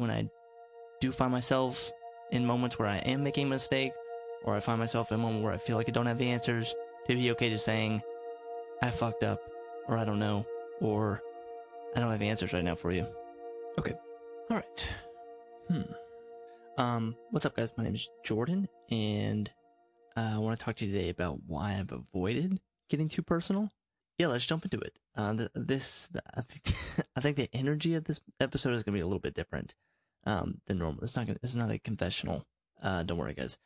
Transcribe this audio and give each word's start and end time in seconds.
when 0.00 0.10
I 0.10 0.28
do 1.00 1.12
find 1.12 1.30
myself 1.30 1.90
in 2.32 2.46
moments 2.46 2.78
where 2.78 2.88
I 2.88 2.98
am 2.98 3.22
making 3.22 3.46
a 3.46 3.50
mistake, 3.50 3.92
or 4.44 4.54
I 4.54 4.60
find 4.60 4.78
myself 4.78 5.10
in 5.10 5.16
a 5.16 5.22
moment 5.22 5.44
where 5.44 5.52
I 5.52 5.58
feel 5.58 5.76
like 5.76 5.88
I 5.88 5.92
don't 5.92 6.06
have 6.06 6.18
the 6.18 6.30
answers, 6.30 6.74
to 7.06 7.14
be 7.14 7.30
okay 7.32 7.50
just 7.50 7.64
saying, 7.64 8.02
I 8.82 8.90
fucked 8.90 9.24
up, 9.24 9.40
or 9.88 9.98
I 9.98 10.04
don't 10.04 10.18
know, 10.18 10.46
or 10.80 11.22
I 11.94 12.00
don't 12.00 12.10
have 12.10 12.22
answers 12.22 12.52
right 12.52 12.64
now 12.64 12.74
for 12.74 12.92
you. 12.92 13.06
Okay. 13.78 13.94
All 14.50 14.56
right. 14.56 14.86
Hmm. 15.68 15.82
Um, 16.78 17.16
what's 17.30 17.46
up, 17.46 17.56
guys? 17.56 17.74
My 17.76 17.84
name 17.84 17.94
is 17.94 18.08
Jordan, 18.24 18.68
and 18.90 19.50
uh, 20.16 20.32
I 20.34 20.38
want 20.38 20.58
to 20.58 20.64
talk 20.64 20.76
to 20.76 20.86
you 20.86 20.92
today 20.92 21.08
about 21.10 21.40
why 21.46 21.76
I've 21.78 21.92
avoided 21.92 22.60
getting 22.88 23.08
too 23.08 23.22
personal. 23.22 23.70
Yeah, 24.18 24.28
let's 24.28 24.46
jump 24.46 24.64
into 24.64 24.78
it. 24.80 24.98
Uh, 25.16 25.32
the, 25.32 25.50
this, 25.54 26.08
the, 26.12 26.22
I, 26.34 26.42
think, 26.42 27.06
I 27.16 27.20
think 27.20 27.36
the 27.36 27.50
energy 27.52 27.94
of 27.94 28.04
this 28.04 28.20
episode 28.38 28.74
is 28.74 28.82
going 28.82 28.92
to 28.94 28.98
be 28.98 29.00
a 29.00 29.06
little 29.06 29.20
bit 29.20 29.34
different 29.34 29.74
um, 30.24 30.60
than 30.66 30.78
normal. 30.78 31.02
It's 31.02 31.16
not 31.16 31.26
gonna, 31.26 31.38
it's 31.42 31.54
not 31.54 31.70
a 31.70 31.78
confessional. 31.78 32.44
Uh, 32.82 33.02
don't 33.02 33.18
worry, 33.18 33.34
guys. 33.34 33.58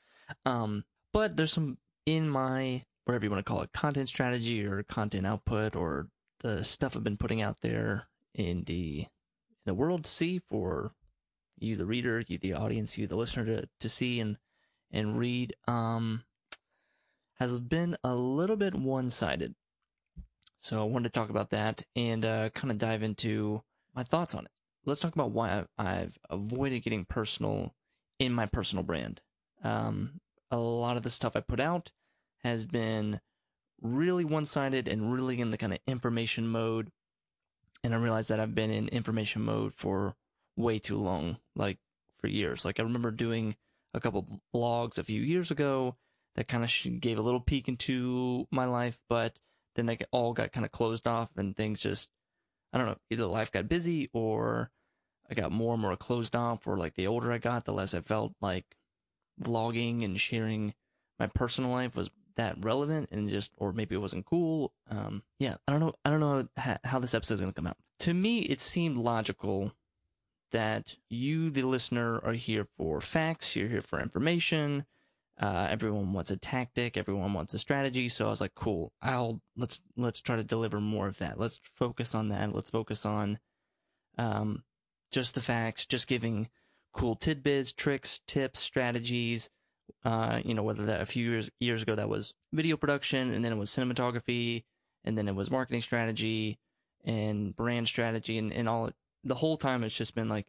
Um, 0.45 0.85
but 1.13 1.37
there's 1.37 1.53
some 1.53 1.79
in 2.07 2.29
my 2.29 2.85
whatever 3.05 3.25
you 3.25 3.31
want 3.31 3.45
to 3.45 3.51
call 3.51 3.63
it, 3.63 3.73
content 3.73 4.09
strategy 4.09 4.65
or 4.65 4.83
content 4.83 5.27
output 5.27 5.77
or 5.77 6.09
the 6.41 6.65
stuff 6.65 6.97
I've 6.97 7.05
been 7.05 7.17
putting 7.17 7.43
out 7.43 7.59
there 7.61 8.07
in 8.35 8.65
the 8.65 9.01
in 9.01 9.67
the 9.67 9.75
world 9.75 10.05
to 10.05 10.11
see 10.11 10.41
for 10.51 10.93
you, 11.59 11.77
the 11.77 11.87
reader, 11.87 12.23
you, 12.27 12.39
the 12.39 12.55
audience, 12.55 12.99
you, 12.99 13.07
the 13.07 13.17
listener, 13.17 13.45
to 13.45 13.69
to 13.81 13.89
see 13.89 14.21
and 14.21 14.39
and 14.91 15.19
read. 15.19 15.55
Um, 15.67 16.25
has 17.39 17.59
been 17.59 17.97
a 18.05 18.15
little 18.15 18.57
bit 18.57 18.75
one 18.75 19.11
sided. 19.11 19.55
So 20.61 20.81
I 20.81 20.85
wanted 20.85 21.13
to 21.13 21.19
talk 21.19 21.31
about 21.31 21.51
that 21.51 21.83
and 21.95 22.25
uh, 22.25 22.51
kind 22.51 22.71
of 22.71 22.79
dive 22.79 23.03
into 23.03 23.63
my 23.95 24.03
thoughts 24.03 24.35
on 24.35 24.47
it. 24.47 24.51
Let's 24.87 25.01
talk 25.01 25.15
about 25.15 25.31
why 25.31 25.65
I've 25.79 26.19
avoided 26.29 26.83
getting 26.83 27.05
personal 27.05 27.75
in 28.19 28.33
my 28.33 28.47
personal 28.47 28.85
brand. 28.85 29.21
Um, 29.63 30.21
a 30.51 30.59
lot 30.59 30.97
of 30.97 31.03
the 31.03 31.11
stuff 31.11 31.37
I 31.37 31.41
put 31.41 31.61
out 31.61 31.91
has 32.43 32.67
been 32.67 33.21
really 33.81 34.25
one 34.25 34.45
sided 34.45 34.89
and 34.89 35.13
really 35.13 35.41
in 35.41 35.51
the 35.51 35.59
kind 35.59 35.73
of 35.73 35.79
information 35.87 36.47
mode. 36.49 36.91
And 37.83 37.95
I 37.95 37.99
realized 37.99 38.31
that 38.31 38.41
I've 38.41 38.55
been 38.55 38.71
in 38.71 38.89
information 38.89 39.43
mode 39.43 39.73
for 39.75 40.15
way 40.57 40.79
too 40.79 40.97
long, 40.97 41.39
like 41.57 41.79
for 42.19 42.29
years. 42.29 42.65
Like 42.65 42.79
I 42.79 42.83
remember 42.83 43.11
doing 43.11 43.57
a 43.93 44.01
couple 44.01 44.41
blogs 44.55 44.99
a 44.99 45.05
few 45.05 45.23
years 45.23 45.51
ago 45.51 45.97
that 46.35 46.49
kind 46.49 46.65
of 46.65 47.01
gave 47.01 47.19
a 47.19 47.23
little 47.23 47.41
peek 47.41 47.69
into 47.69 48.47
my 48.51 48.65
life, 48.65 48.99
but 49.09 49.39
then 49.77 49.87
they 49.87 49.99
all 50.11 50.33
got 50.33 50.53
kind 50.53 50.67
of 50.67 50.73
closed 50.73 51.07
off 51.07 51.31
and 51.37 51.57
things 51.57 51.81
just, 51.81 52.11
I 52.75 52.79
don't 52.79 52.87
know, 52.87 52.99
either 53.09 53.27
life 53.27 53.53
got 53.53 53.69
busy 53.69 54.11
or 54.13 54.73
I 55.31 55.35
got 55.35 55.53
more 55.53 55.75
and 55.75 55.81
more 55.81 55.97
closed 55.97 56.35
off, 56.35 56.67
or 56.67 56.77
like 56.77 56.95
the 56.95 57.07
older 57.07 57.31
I 57.31 57.39
got, 57.39 57.65
the 57.65 57.73
less 57.73 57.95
I 57.95 58.01
felt 58.01 58.35
like 58.41 58.77
vlogging 59.41 60.05
and 60.05 60.19
sharing 60.19 60.75
my 61.19 61.29
personal 61.29 61.71
life 61.71 61.97
was 61.97 62.11
that 62.37 62.57
relevant 62.65 63.11
and 63.13 63.29
just, 63.29 63.53
or 63.57 63.73
maybe 63.73 63.95
it 63.95 64.01
wasn't 64.01 64.27
cool. 64.27 64.73
Um, 64.91 65.23
yeah, 65.39 65.55
I 65.69 65.73
don't 65.73 65.81
know. 65.81 65.95
I 66.05 66.11
don't 66.11 66.19
know 66.19 66.49
how, 66.57 66.79
how 66.83 66.99
this 66.99 67.15
episode 67.15 67.35
is 67.35 67.41
going 67.41 67.53
to 67.53 67.55
come 67.55 67.69
out. 67.69 67.77
To 68.01 68.13
me, 68.13 68.41
it 68.41 68.59
seemed 68.59 68.99
logical 68.99 69.73
that 70.51 70.97
you, 71.09 71.51
the 71.51 71.63
listener, 71.63 72.19
are 72.25 72.33
here 72.33 72.67
for 72.77 73.01
facts. 73.01 73.55
You're 73.55 73.69
here 73.69 73.81
for 73.81 74.01
information. 74.01 74.85
Uh, 75.41 75.67
everyone 75.69 76.13
wants 76.13 76.31
a 76.31 76.37
tactic. 76.37 76.97
Everyone 76.97 77.33
wants 77.35 77.55
a 77.55 77.59
strategy. 77.59 78.09
So 78.09 78.27
I 78.27 78.31
was 78.31 78.41
like, 78.41 78.55
cool. 78.55 78.93
I'll 79.03 79.41
let's 79.57 79.81
let's 79.97 80.21
try 80.21 80.37
to 80.37 80.45
deliver 80.45 80.81
more 80.81 81.09
of 81.09 81.19
that. 81.19 81.39
Let's 81.39 81.61
focus 81.63 82.15
on 82.15 82.29
that. 82.29 82.55
Let's 82.55 82.71
focus 82.71 83.05
on 83.05 83.39
um, 84.17 84.63
just 85.11 85.35
the 85.35 85.41
facts. 85.41 85.87
Just 85.87 86.07
giving 86.07 86.49
cool 86.93 87.17
tidbits, 87.17 87.73
tricks, 87.73 88.21
tips, 88.27 88.61
strategies. 88.61 89.51
Uh, 90.05 90.41
you 90.45 90.55
know, 90.55 90.63
whether 90.63 90.87
that 90.87 91.01
a 91.01 91.07
few 91.07 91.31
years 91.31 91.51
years 91.59 91.83
ago 91.83 91.95
that 91.95 92.09
was 92.09 92.33
video 92.53 92.77
production, 92.77 93.33
and 93.33 93.45
then 93.45 93.53
it 93.53 93.59
was 93.59 93.71
cinematography, 93.71 94.65
and 95.05 95.19
then 95.19 95.29
it 95.29 95.35
was 95.35 95.51
marketing 95.51 95.83
strategy 95.83 96.59
and 97.05 97.55
brand 97.57 97.89
strategy, 97.89 98.39
and, 98.39 98.53
and 98.53 98.69
all 98.69 98.91
the 99.25 99.35
whole 99.35 99.57
time 99.57 99.83
it's 99.83 99.97
just 99.97 100.15
been 100.15 100.29
like 100.29 100.47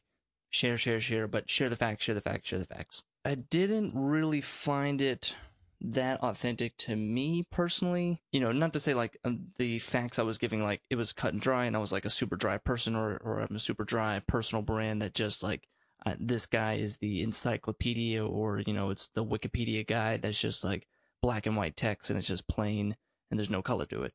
share, 0.51 0.77
share, 0.77 0.99
share, 0.99 1.27
but 1.27 1.49
share 1.49 1.69
the 1.69 1.75
facts, 1.75 2.03
share 2.03 2.15
the 2.15 2.21
facts, 2.21 2.47
share 2.47 2.59
the 2.59 2.65
facts. 2.65 3.03
I 3.25 3.35
didn't 3.35 3.91
really 3.95 4.41
find 4.41 5.01
it 5.01 5.35
that 5.81 6.21
authentic 6.21 6.77
to 6.77 6.95
me 6.95 7.45
personally. 7.51 8.21
You 8.31 8.39
know, 8.39 8.51
not 8.51 8.73
to 8.73 8.79
say 8.79 8.93
like 8.93 9.17
um, 9.25 9.47
the 9.57 9.79
facts 9.79 10.19
I 10.19 10.23
was 10.23 10.37
giving, 10.37 10.63
like 10.63 10.81
it 10.89 10.95
was 10.95 11.11
cut 11.11 11.33
and 11.33 11.41
dry, 11.41 11.65
and 11.65 11.75
I 11.75 11.79
was 11.79 11.91
like 11.91 12.05
a 12.05 12.09
super 12.09 12.35
dry 12.35 12.57
person, 12.57 12.95
or 12.95 13.17
or 13.17 13.39
I'm 13.39 13.55
a 13.55 13.59
super 13.59 13.83
dry 13.83 14.21
personal 14.25 14.61
brand 14.61 15.01
that 15.01 15.15
just 15.15 15.41
like 15.41 15.67
uh, 16.05 16.13
this 16.19 16.45
guy 16.45 16.73
is 16.73 16.97
the 16.97 17.23
encyclopedia 17.23 18.23
or 18.25 18.59
you 18.59 18.73
know 18.73 18.91
it's 18.91 19.07
the 19.09 19.25
wikipedia 19.25 19.85
guide 19.85 20.21
that's 20.21 20.39
just 20.39 20.63
like 20.63 20.87
black 21.21 21.45
and 21.45 21.57
white 21.57 21.75
text 21.75 22.09
and 22.09 22.19
it's 22.19 22.27
just 22.27 22.47
plain 22.47 22.95
and 23.29 23.39
there's 23.39 23.49
no 23.49 23.61
color 23.61 23.85
to 23.85 24.03
it 24.03 24.13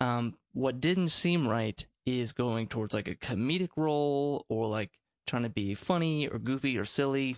um, 0.00 0.34
what 0.52 0.80
didn't 0.80 1.10
seem 1.10 1.46
right 1.46 1.86
is 2.06 2.32
going 2.32 2.66
towards 2.66 2.94
like 2.94 3.08
a 3.08 3.14
comedic 3.14 3.70
role 3.76 4.46
or 4.48 4.66
like 4.66 4.98
trying 5.26 5.42
to 5.42 5.50
be 5.50 5.74
funny 5.74 6.26
or 6.26 6.38
goofy 6.38 6.78
or 6.78 6.84
silly 6.84 7.36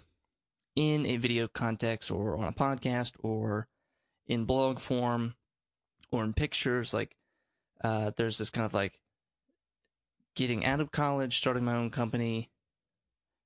in 0.74 1.06
a 1.06 1.16
video 1.16 1.48
context 1.48 2.10
or 2.10 2.36
on 2.36 2.44
a 2.44 2.52
podcast 2.52 3.12
or 3.20 3.68
in 4.26 4.44
blog 4.44 4.80
form 4.80 5.34
or 6.10 6.24
in 6.24 6.32
pictures 6.32 6.94
like 6.94 7.16
uh, 7.84 8.10
there's 8.16 8.38
this 8.38 8.50
kind 8.50 8.64
of 8.64 8.72
like 8.72 9.00
getting 10.34 10.64
out 10.64 10.80
of 10.80 10.90
college 10.90 11.36
starting 11.36 11.64
my 11.64 11.74
own 11.74 11.90
company 11.90 12.50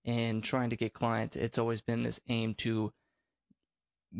and 0.07 0.43
trying 0.43 0.71
to 0.71 0.77
get 0.77 0.93
clients, 0.93 1.37
it's 1.37 1.59
always 1.59 1.81
been 1.81 2.05
this 2.05 2.21
aim 2.29 2.55
to 2.55 2.93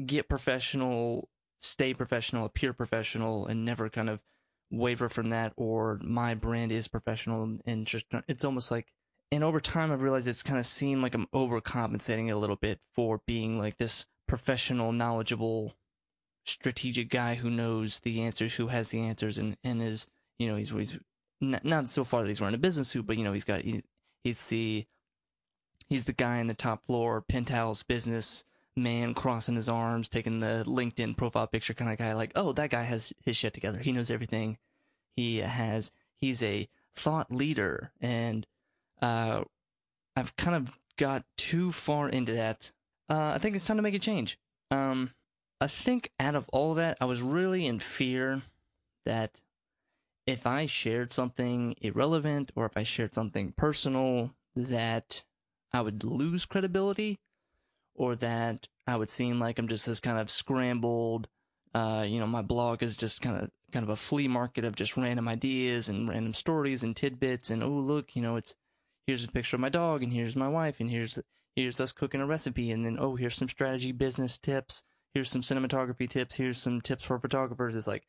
get 0.05 0.29
professional, 0.29 1.29
stay 1.61 1.95
professional, 1.95 2.45
appear 2.45 2.73
professional, 2.73 3.47
and 3.47 3.65
never 3.65 3.89
kind 3.89 4.11
of 4.11 4.25
waver 4.71 5.09
from 5.09 5.31
that. 5.31 5.53
Or 5.57 6.01
my 6.03 6.35
brand 6.35 6.73
is 6.73 6.89
professional, 6.89 7.59
and 7.65 7.87
just 7.87 8.07
it's 8.29 8.45
almost 8.45 8.71
like. 8.71 8.93
And 9.33 9.43
over 9.43 9.61
time, 9.61 9.91
I've 9.91 10.03
realized 10.03 10.29
it's 10.29 10.43
kind 10.43 10.59
of 10.59 10.67
seemed 10.67 11.03
like 11.03 11.15
I'm 11.15 11.27
overcompensating 11.35 12.31
a 12.31 12.37
little 12.37 12.57
bit 12.57 12.81
for 12.95 13.21
being 13.27 13.59
like 13.59 13.77
this 13.77 14.07
professional, 14.29 14.93
knowledgeable, 14.93 15.75
strategic 16.45 17.11
guy 17.11 17.35
who 17.35 17.51
knows 17.51 18.01
the 18.01 18.23
answers, 18.23 18.55
who 18.55 18.69
has 18.69 18.91
the 18.91 19.01
answers, 19.01 19.39
and 19.39 19.57
and 19.65 19.83
is 19.83 20.07
you 20.39 20.47
know 20.47 20.57
he's 20.57 20.71
he's 20.71 20.99
not, 21.41 21.65
not 21.65 21.91
so 21.91 22.05
far 22.05 22.23
that 22.23 22.29
he's 22.29 22.41
wearing 22.41 22.55
a 22.55 22.59
business 22.59 22.89
suit, 22.89 23.07
but 23.07 23.17
you 23.17 23.25
know 23.25 23.33
he's 23.33 23.45
got 23.45 23.63
he, 23.63 23.83
he's 24.23 24.43
the 24.47 24.87
he's 25.89 26.05
the 26.05 26.13
guy 26.13 26.39
in 26.39 26.47
the 26.47 26.55
top 26.55 26.85
floor, 26.85 27.21
penthouse 27.21 27.83
business 27.83 28.45
man 28.77 29.15
crossing 29.15 29.55
his 29.55 29.69
arms, 29.69 30.09
taking 30.09 30.41
the 30.41 30.63
LinkedIn 30.67 31.17
profile 31.17 31.47
picture 31.47 31.75
kind 31.75 31.91
of 31.91 31.99
guy. 31.99 32.13
Like, 32.13 32.33
oh, 32.37 32.53
that 32.53 32.71
guy 32.71 32.83
has 32.83 33.13
his 33.25 33.37
shit 33.37 33.55
together. 33.55 33.81
He 33.81 33.93
knows 33.93 34.11
everything. 34.11 34.59
He 35.17 35.39
has, 35.39 35.93
he's 36.17 36.43
a 36.43 36.69
thought 36.95 37.33
leader. 37.33 37.93
And, 38.01 38.47
uh, 39.03 39.45
I've 40.15 40.37
kind 40.37 40.57
of 40.57 40.79
got 40.97 41.25
too 41.37 41.73
far 41.73 42.09
into 42.09 42.33
that. 42.33 42.73
Uh, 43.09 43.33
I 43.35 43.39
think 43.39 43.55
it's 43.55 43.67
time 43.67 43.77
to 43.77 43.83
make 43.83 43.95
a 43.95 43.99
change. 43.99 44.39
Um, 44.71 45.11
I 45.61 45.67
think 45.67 46.11
out 46.19 46.35
of 46.35 46.49
all 46.53 46.75
that, 46.75 46.99
I 47.01 47.05
was 47.05 47.23
really 47.23 47.67
in 47.67 47.79
fear 47.79 48.43
that 49.05 49.41
if 50.27 50.47
I 50.47 50.67
shared 50.67 51.13
something 51.13 51.77
irrelevant 51.81 52.51
or 52.57 52.67
if 52.67 52.77
I 52.77 52.83
shared 52.83 53.15
something 53.15 53.53
personal, 53.57 54.33
that 54.57 55.23
I 55.73 55.83
would 55.83 56.03
lose 56.03 56.47
credibility 56.47 57.19
or 57.95 58.17
that 58.17 58.69
I 58.87 58.97
would 58.97 59.09
seem 59.09 59.39
like 59.39 59.59
I'm 59.59 59.69
just 59.69 59.87
this 59.87 60.01
kind 60.01 60.19
of 60.19 60.31
scrambled, 60.31 61.29
uh, 61.75 62.05
you 62.07 62.19
know, 62.19 62.27
my 62.27 62.43
blog 62.43 62.83
is 62.83 62.97
just 62.97 63.23
kind 63.23 63.37
of 63.37 63.51
kind 63.73 63.83
of 63.83 63.91
a 63.91 63.97
flea 63.97 64.29
market 64.29 64.65
of 64.65 64.77
just 64.77 64.97
random 64.97 65.29
ideas 65.29 65.89
and 65.89 66.09
random 66.09 66.33
stories 66.33 66.83
and 66.83 66.97
tidbits 66.97 67.51
and 67.51 67.63
oh 67.63 67.69
look, 67.69 68.17
you 68.17 68.23
know, 68.23 68.37
it's 68.37 68.55
here's 69.07 69.25
a 69.25 69.33
picture 69.33 69.57
of 69.57 69.61
my 69.61 69.69
dog 69.69 70.03
and 70.03 70.13
here's 70.13 70.37
my 70.37 70.49
wife 70.49 70.81
and 70.81 70.91
here's 70.91 71.19
here's 71.55 71.81
us 71.81 71.93
cooking 71.93 72.21
a 72.21 72.27
recipe 72.27 72.71
and 72.71 72.85
then 72.85 72.99
oh 73.01 73.17
here's 73.17 73.37
some 73.37 73.49
strategy 73.49 73.93
business 73.93 74.39
tips, 74.39 74.83
here's 75.15 75.31
some 75.31 75.43
cinematography 75.43 76.09
tips, 76.09 76.37
here's 76.37 76.59
some 76.59 76.81
tips 76.81 77.05
for 77.05 77.19
photographers. 77.19 77.75
It's 77.75 77.87
like 77.87 78.07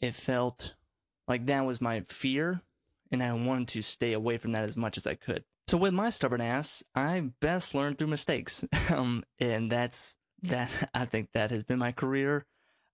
it 0.00 0.14
felt 0.14 0.74
like 1.26 1.46
that 1.46 1.66
was 1.66 1.80
my 1.80 2.00
fear 2.00 2.62
and 3.10 3.22
I 3.22 3.32
wanted 3.32 3.68
to 3.68 3.82
stay 3.82 4.12
away 4.12 4.38
from 4.38 4.52
that 4.52 4.64
as 4.64 4.76
much 4.76 4.96
as 4.96 5.06
I 5.06 5.14
could. 5.14 5.44
So 5.68 5.76
with 5.76 5.92
my 5.92 6.08
stubborn 6.10 6.40
ass, 6.40 6.82
I 6.94 7.30
best 7.40 7.74
learn 7.74 7.94
through 7.94 8.06
mistakes. 8.08 8.64
um, 8.90 9.24
and 9.38 9.70
that's 9.70 10.16
that. 10.42 10.70
I 10.94 11.04
think 11.04 11.28
that 11.34 11.50
has 11.50 11.62
been 11.62 11.78
my 11.78 11.92
career, 11.92 12.46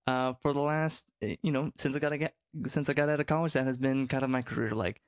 uh, 0.06 0.34
for 0.42 0.52
the 0.52 0.60
last, 0.60 1.06
eh, 1.22 1.36
you 1.42 1.52
know, 1.52 1.70
since 1.76 1.94
I 1.96 1.98
got 2.00 2.32
since 2.66 2.90
I 2.90 2.92
got 2.92 3.08
out 3.08 3.20
of 3.20 3.26
college, 3.26 3.52
that 3.52 3.66
has 3.66 3.78
been 3.78 4.08
kind 4.08 4.24
of 4.24 4.30
my 4.30 4.42
career. 4.42 4.70
Like, 4.70 5.00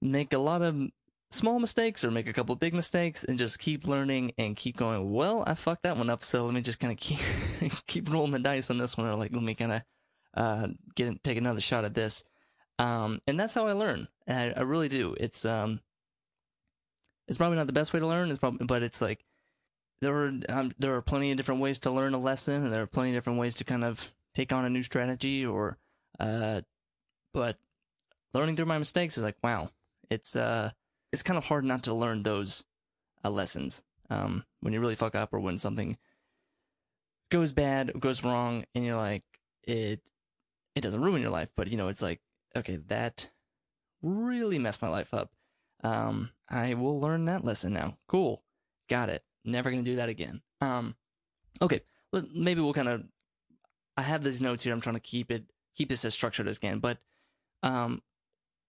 make 0.00 0.32
a 0.32 0.38
lot 0.38 0.62
of 0.62 0.74
small 1.30 1.58
mistakes 1.58 2.04
or 2.04 2.10
make 2.10 2.26
a 2.26 2.32
couple 2.32 2.54
big 2.56 2.74
mistakes 2.74 3.24
and 3.24 3.38
just 3.38 3.58
keep 3.58 3.86
learning 3.86 4.32
and 4.38 4.56
keep 4.56 4.76
going. 4.76 5.12
Well, 5.12 5.44
I 5.46 5.54
fucked 5.54 5.84
that 5.84 5.96
one 5.96 6.10
up, 6.10 6.24
so 6.24 6.44
let 6.44 6.54
me 6.54 6.60
just 6.60 6.80
kind 6.80 6.92
of 6.92 6.98
keep 6.98 7.20
keep 7.86 8.10
rolling 8.10 8.32
the 8.32 8.38
dice 8.38 8.70
on 8.70 8.78
this 8.78 8.96
one, 8.96 9.06
or 9.06 9.14
like 9.14 9.32
let 9.32 9.42
me 9.42 9.54
kind 9.54 9.72
of 9.72 9.82
uh 10.34 10.68
get 10.94 11.22
take 11.22 11.38
another 11.38 11.60
shot 11.60 11.84
at 11.84 11.94
this. 11.94 12.24
Um, 12.78 13.20
and 13.26 13.38
that's 13.38 13.54
how 13.54 13.66
I 13.66 13.72
learn. 13.72 14.08
I, 14.26 14.52
I 14.56 14.60
really 14.62 14.88
do. 14.88 15.14
It's 15.18 15.44
um 15.44 15.80
it's 17.28 17.38
probably 17.38 17.56
not 17.56 17.68
the 17.68 17.72
best 17.72 17.92
way 17.92 18.00
to 18.00 18.06
learn. 18.06 18.30
It's 18.30 18.40
probably, 18.40 18.66
but 18.66 18.82
it's 18.82 19.00
like 19.00 19.24
there 20.00 20.16
are 20.16 20.32
um, 20.48 20.72
there 20.78 20.94
are 20.96 21.02
plenty 21.02 21.30
of 21.30 21.36
different 21.36 21.60
ways 21.60 21.78
to 21.80 21.90
learn 21.90 22.14
a 22.14 22.18
lesson, 22.18 22.64
and 22.64 22.72
there 22.72 22.82
are 22.82 22.88
plenty 22.88 23.10
of 23.10 23.16
different 23.16 23.38
ways 23.38 23.54
to 23.56 23.64
kind 23.64 23.84
of 23.84 24.12
take 24.34 24.52
on 24.52 24.64
a 24.64 24.70
new 24.70 24.82
strategy. 24.82 25.46
Or, 25.46 25.78
uh, 26.18 26.62
but 27.32 27.56
learning 28.34 28.56
through 28.56 28.66
my 28.66 28.78
mistakes 28.78 29.16
is 29.16 29.22
like 29.22 29.36
wow, 29.44 29.70
it's 30.10 30.34
uh, 30.34 30.70
it's 31.12 31.22
kind 31.22 31.38
of 31.38 31.44
hard 31.44 31.64
not 31.64 31.84
to 31.84 31.94
learn 31.94 32.22
those 32.22 32.64
uh, 33.24 33.30
lessons 33.30 33.82
um, 34.10 34.44
when 34.60 34.72
you 34.72 34.80
really 34.80 34.94
fuck 34.94 35.14
up 35.14 35.32
or 35.32 35.40
when 35.40 35.58
something 35.58 35.96
goes 37.30 37.52
bad, 37.52 37.92
goes 37.98 38.24
wrong, 38.24 38.64
and 38.74 38.84
you're 38.84 38.96
like 38.96 39.22
it 39.64 40.00
it 40.74 40.80
doesn't 40.80 41.02
ruin 41.02 41.22
your 41.22 41.30
life, 41.30 41.50
but 41.56 41.68
you 41.68 41.76
know 41.76 41.88
it's 41.88 42.02
like 42.02 42.20
okay 42.56 42.76
that 42.88 43.30
really 44.02 44.58
messed 44.58 44.82
my 44.82 44.88
life 44.88 45.14
up. 45.14 45.30
Um, 45.82 46.30
I 46.48 46.74
will 46.74 47.00
learn 47.00 47.24
that 47.26 47.44
lesson 47.44 47.72
now. 47.72 47.96
Cool, 48.08 48.42
got 48.88 49.08
it. 49.08 49.22
Never 49.44 49.70
gonna 49.70 49.82
do 49.82 49.96
that 49.96 50.08
again. 50.08 50.42
Um, 50.60 50.96
okay, 51.62 51.80
maybe 52.34 52.60
we'll 52.60 52.74
kind 52.74 52.88
of. 52.88 53.04
I 53.96 54.02
have 54.02 54.22
these 54.22 54.40
notes 54.40 54.62
here. 54.64 54.72
I'm 54.72 54.80
trying 54.80 54.96
to 54.96 55.00
keep 55.00 55.30
it 55.30 55.44
keep 55.76 55.88
this 55.88 56.04
as 56.04 56.14
structured 56.14 56.48
as 56.48 56.58
can, 56.58 56.78
but 56.80 56.98
um, 57.62 58.02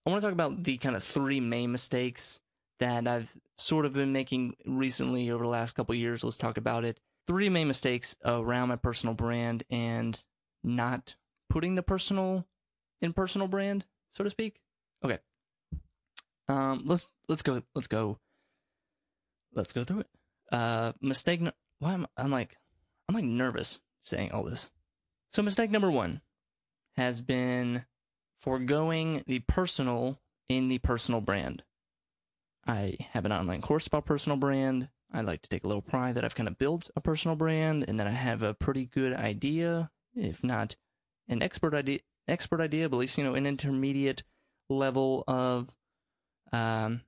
I 0.04 0.10
want 0.10 0.20
to 0.20 0.26
talk 0.26 0.32
about 0.32 0.64
the 0.64 0.76
kind 0.78 0.96
of 0.96 1.02
three 1.02 1.40
main 1.40 1.70
mistakes 1.70 2.40
that 2.80 3.06
I've 3.06 3.32
sort 3.56 3.86
of 3.86 3.92
been 3.92 4.12
making 4.12 4.56
recently 4.66 5.30
over 5.30 5.44
the 5.44 5.50
last 5.50 5.74
couple 5.74 5.94
years. 5.94 6.24
Let's 6.24 6.38
talk 6.38 6.56
about 6.56 6.84
it. 6.84 6.98
Three 7.26 7.48
main 7.48 7.68
mistakes 7.68 8.16
around 8.24 8.68
my 8.68 8.76
personal 8.76 9.14
brand 9.14 9.62
and 9.70 10.20
not 10.64 11.14
putting 11.48 11.76
the 11.76 11.82
personal 11.82 12.46
in 13.00 13.12
personal 13.12 13.46
brand, 13.46 13.84
so 14.10 14.24
to 14.24 14.30
speak. 14.30 14.60
Okay. 15.04 15.18
Um, 16.48 16.82
let's 16.84 17.08
let's 17.28 17.42
go 17.42 17.62
let's 17.74 17.86
go 17.86 18.18
let's 19.54 19.72
go 19.72 19.84
through 19.84 20.00
it. 20.00 20.08
Uh, 20.50 20.92
mistake. 21.00 21.40
Why 21.78 21.94
am 21.94 22.06
I'm 22.16 22.30
like 22.30 22.56
I'm 23.08 23.14
like 23.14 23.24
nervous 23.24 23.78
saying 24.02 24.32
all 24.32 24.42
this. 24.42 24.70
So 25.32 25.42
mistake 25.42 25.70
number 25.70 25.90
one 25.90 26.20
has 26.96 27.22
been 27.22 27.84
foregoing 28.42 29.22
the 29.26 29.38
personal 29.40 30.20
in 30.48 30.68
the 30.68 30.78
personal 30.78 31.20
brand. 31.20 31.62
I 32.66 32.96
have 33.12 33.24
an 33.24 33.32
online 33.32 33.62
course 33.62 33.86
about 33.86 34.04
personal 34.04 34.36
brand. 34.36 34.88
I 35.12 35.20
like 35.20 35.42
to 35.42 35.48
take 35.48 35.64
a 35.64 35.68
little 35.68 35.82
pride 35.82 36.14
that 36.16 36.24
I've 36.24 36.34
kind 36.34 36.48
of 36.48 36.58
built 36.58 36.90
a 36.96 37.00
personal 37.00 37.36
brand 37.36 37.84
and 37.86 37.98
that 38.00 38.06
I 38.06 38.10
have 38.10 38.42
a 38.42 38.54
pretty 38.54 38.86
good 38.86 39.12
idea, 39.12 39.90
if 40.14 40.42
not 40.42 40.76
an 41.28 41.42
expert 41.42 41.74
idea, 41.74 42.00
expert 42.28 42.60
idea, 42.60 42.88
but 42.88 42.96
at 42.96 43.00
least 43.00 43.18
you 43.18 43.24
know 43.24 43.34
an 43.34 43.46
intermediate 43.46 44.22
level 44.68 45.24
of 45.28 45.76
um, 46.52 47.02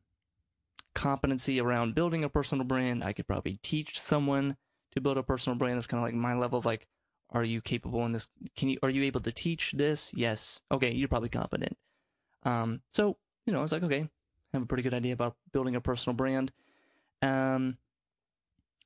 competency 0.94 1.60
around 1.60 1.94
building 1.94 2.24
a 2.24 2.28
personal 2.28 2.64
brand. 2.64 3.02
I 3.02 3.12
could 3.12 3.26
probably 3.26 3.58
teach 3.62 4.00
someone 4.00 4.56
to 4.92 5.00
build 5.00 5.18
a 5.18 5.22
personal 5.22 5.58
brand. 5.58 5.76
That's 5.76 5.86
kind 5.86 6.00
of 6.02 6.06
like 6.06 6.14
my 6.14 6.34
level 6.34 6.58
of 6.58 6.64
like, 6.64 6.86
are 7.30 7.44
you 7.44 7.60
capable 7.60 8.04
in 8.06 8.12
this? 8.12 8.28
Can 8.56 8.68
you, 8.68 8.78
are 8.82 8.90
you 8.90 9.02
able 9.04 9.20
to 9.20 9.32
teach 9.32 9.72
this? 9.72 10.12
Yes. 10.14 10.62
Okay. 10.70 10.92
You're 10.92 11.08
probably 11.08 11.28
competent. 11.28 11.76
Um, 12.44 12.82
so, 12.92 13.16
you 13.46 13.52
know, 13.52 13.60
I 13.60 13.62
was 13.62 13.72
like, 13.72 13.82
okay, 13.82 14.00
I 14.02 14.08
have 14.52 14.62
a 14.62 14.66
pretty 14.66 14.82
good 14.82 14.94
idea 14.94 15.12
about 15.12 15.36
building 15.52 15.74
a 15.76 15.80
personal 15.80 16.14
brand. 16.14 16.52
Um, 17.22 17.78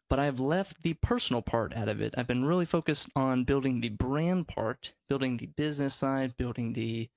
but 0.08 0.18
I've 0.18 0.40
left 0.40 0.82
the 0.82 0.94
personal 0.94 1.42
part 1.42 1.76
out 1.76 1.88
of 1.88 2.00
it. 2.00 2.14
I've 2.16 2.26
been 2.26 2.44
really 2.44 2.64
focused 2.64 3.08
on 3.14 3.44
building 3.44 3.80
the 3.80 3.90
brand 3.90 4.48
part, 4.48 4.94
building 5.08 5.36
the 5.36 5.46
business 5.46 5.94
side, 5.94 6.36
building 6.36 6.72
the, 6.72 7.10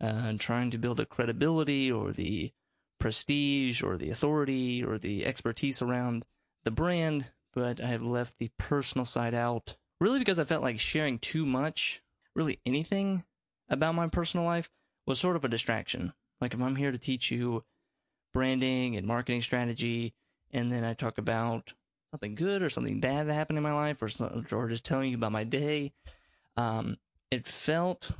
uh, 0.00 0.32
trying 0.38 0.70
to 0.70 0.78
build 0.78 0.96
the 0.96 1.04
credibility 1.04 1.92
or 1.92 2.12
the 2.12 2.52
prestige 2.98 3.82
or 3.82 3.96
the 3.96 4.10
authority 4.10 4.82
or 4.82 4.96
the 4.96 5.26
expertise 5.26 5.82
around 5.82 6.24
the 6.64 6.70
brand, 6.70 7.30
but 7.52 7.80
I 7.80 7.86
have 7.88 8.02
left 8.02 8.38
the 8.38 8.50
personal 8.58 9.04
side 9.04 9.34
out. 9.34 9.76
Really, 10.00 10.18
because 10.18 10.38
I 10.38 10.44
felt 10.44 10.62
like 10.62 10.80
sharing 10.80 11.18
too 11.18 11.44
much, 11.44 12.00
really 12.34 12.58
anything 12.64 13.24
about 13.68 13.94
my 13.94 14.08
personal 14.08 14.46
life, 14.46 14.70
was 15.06 15.20
sort 15.20 15.36
of 15.36 15.44
a 15.44 15.48
distraction. 15.48 16.12
Like 16.40 16.54
if 16.54 16.60
I'm 16.60 16.76
here 16.76 16.90
to 16.90 16.98
teach 16.98 17.30
you 17.30 17.64
branding 18.32 18.96
and 18.96 19.06
marketing 19.06 19.42
strategy, 19.42 20.14
and 20.52 20.72
then 20.72 20.84
I 20.84 20.94
talk 20.94 21.18
about 21.18 21.72
something 22.12 22.34
good 22.34 22.62
or 22.62 22.70
something 22.70 23.00
bad 23.00 23.28
that 23.28 23.34
happened 23.34 23.58
in 23.58 23.62
my 23.62 23.74
life, 23.74 24.02
or 24.02 24.08
or 24.52 24.68
just 24.68 24.84
telling 24.84 25.10
you 25.10 25.16
about 25.16 25.32
my 25.32 25.44
day, 25.44 25.92
um, 26.56 26.96
it 27.30 27.46
felt 27.46 28.10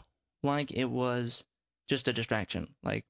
like 0.43 0.73
it 0.73 0.87
was 0.87 1.45
just 1.89 2.09
a 2.09 2.13
distraction. 2.13 2.75
Like 2.83 3.05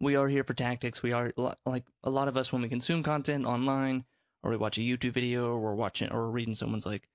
we 0.00 0.16
are 0.16 0.28
here 0.28 0.44
for 0.44 0.54
tactics. 0.54 1.02
We 1.02 1.12
are 1.12 1.32
like 1.64 1.84
a 2.02 2.10
lot 2.10 2.28
of 2.28 2.36
us 2.36 2.52
when 2.52 2.62
we 2.62 2.68
consume 2.68 3.02
content 3.02 3.46
online 3.46 4.04
or 4.42 4.50
we 4.50 4.56
watch 4.56 4.78
a 4.78 4.82
YouTube 4.82 5.12
video 5.12 5.48
or 5.48 5.58
we're 5.58 5.74
watching 5.74 6.10
or 6.10 6.30
reading 6.30 6.54
someone's 6.54 6.86
like 6.86 7.08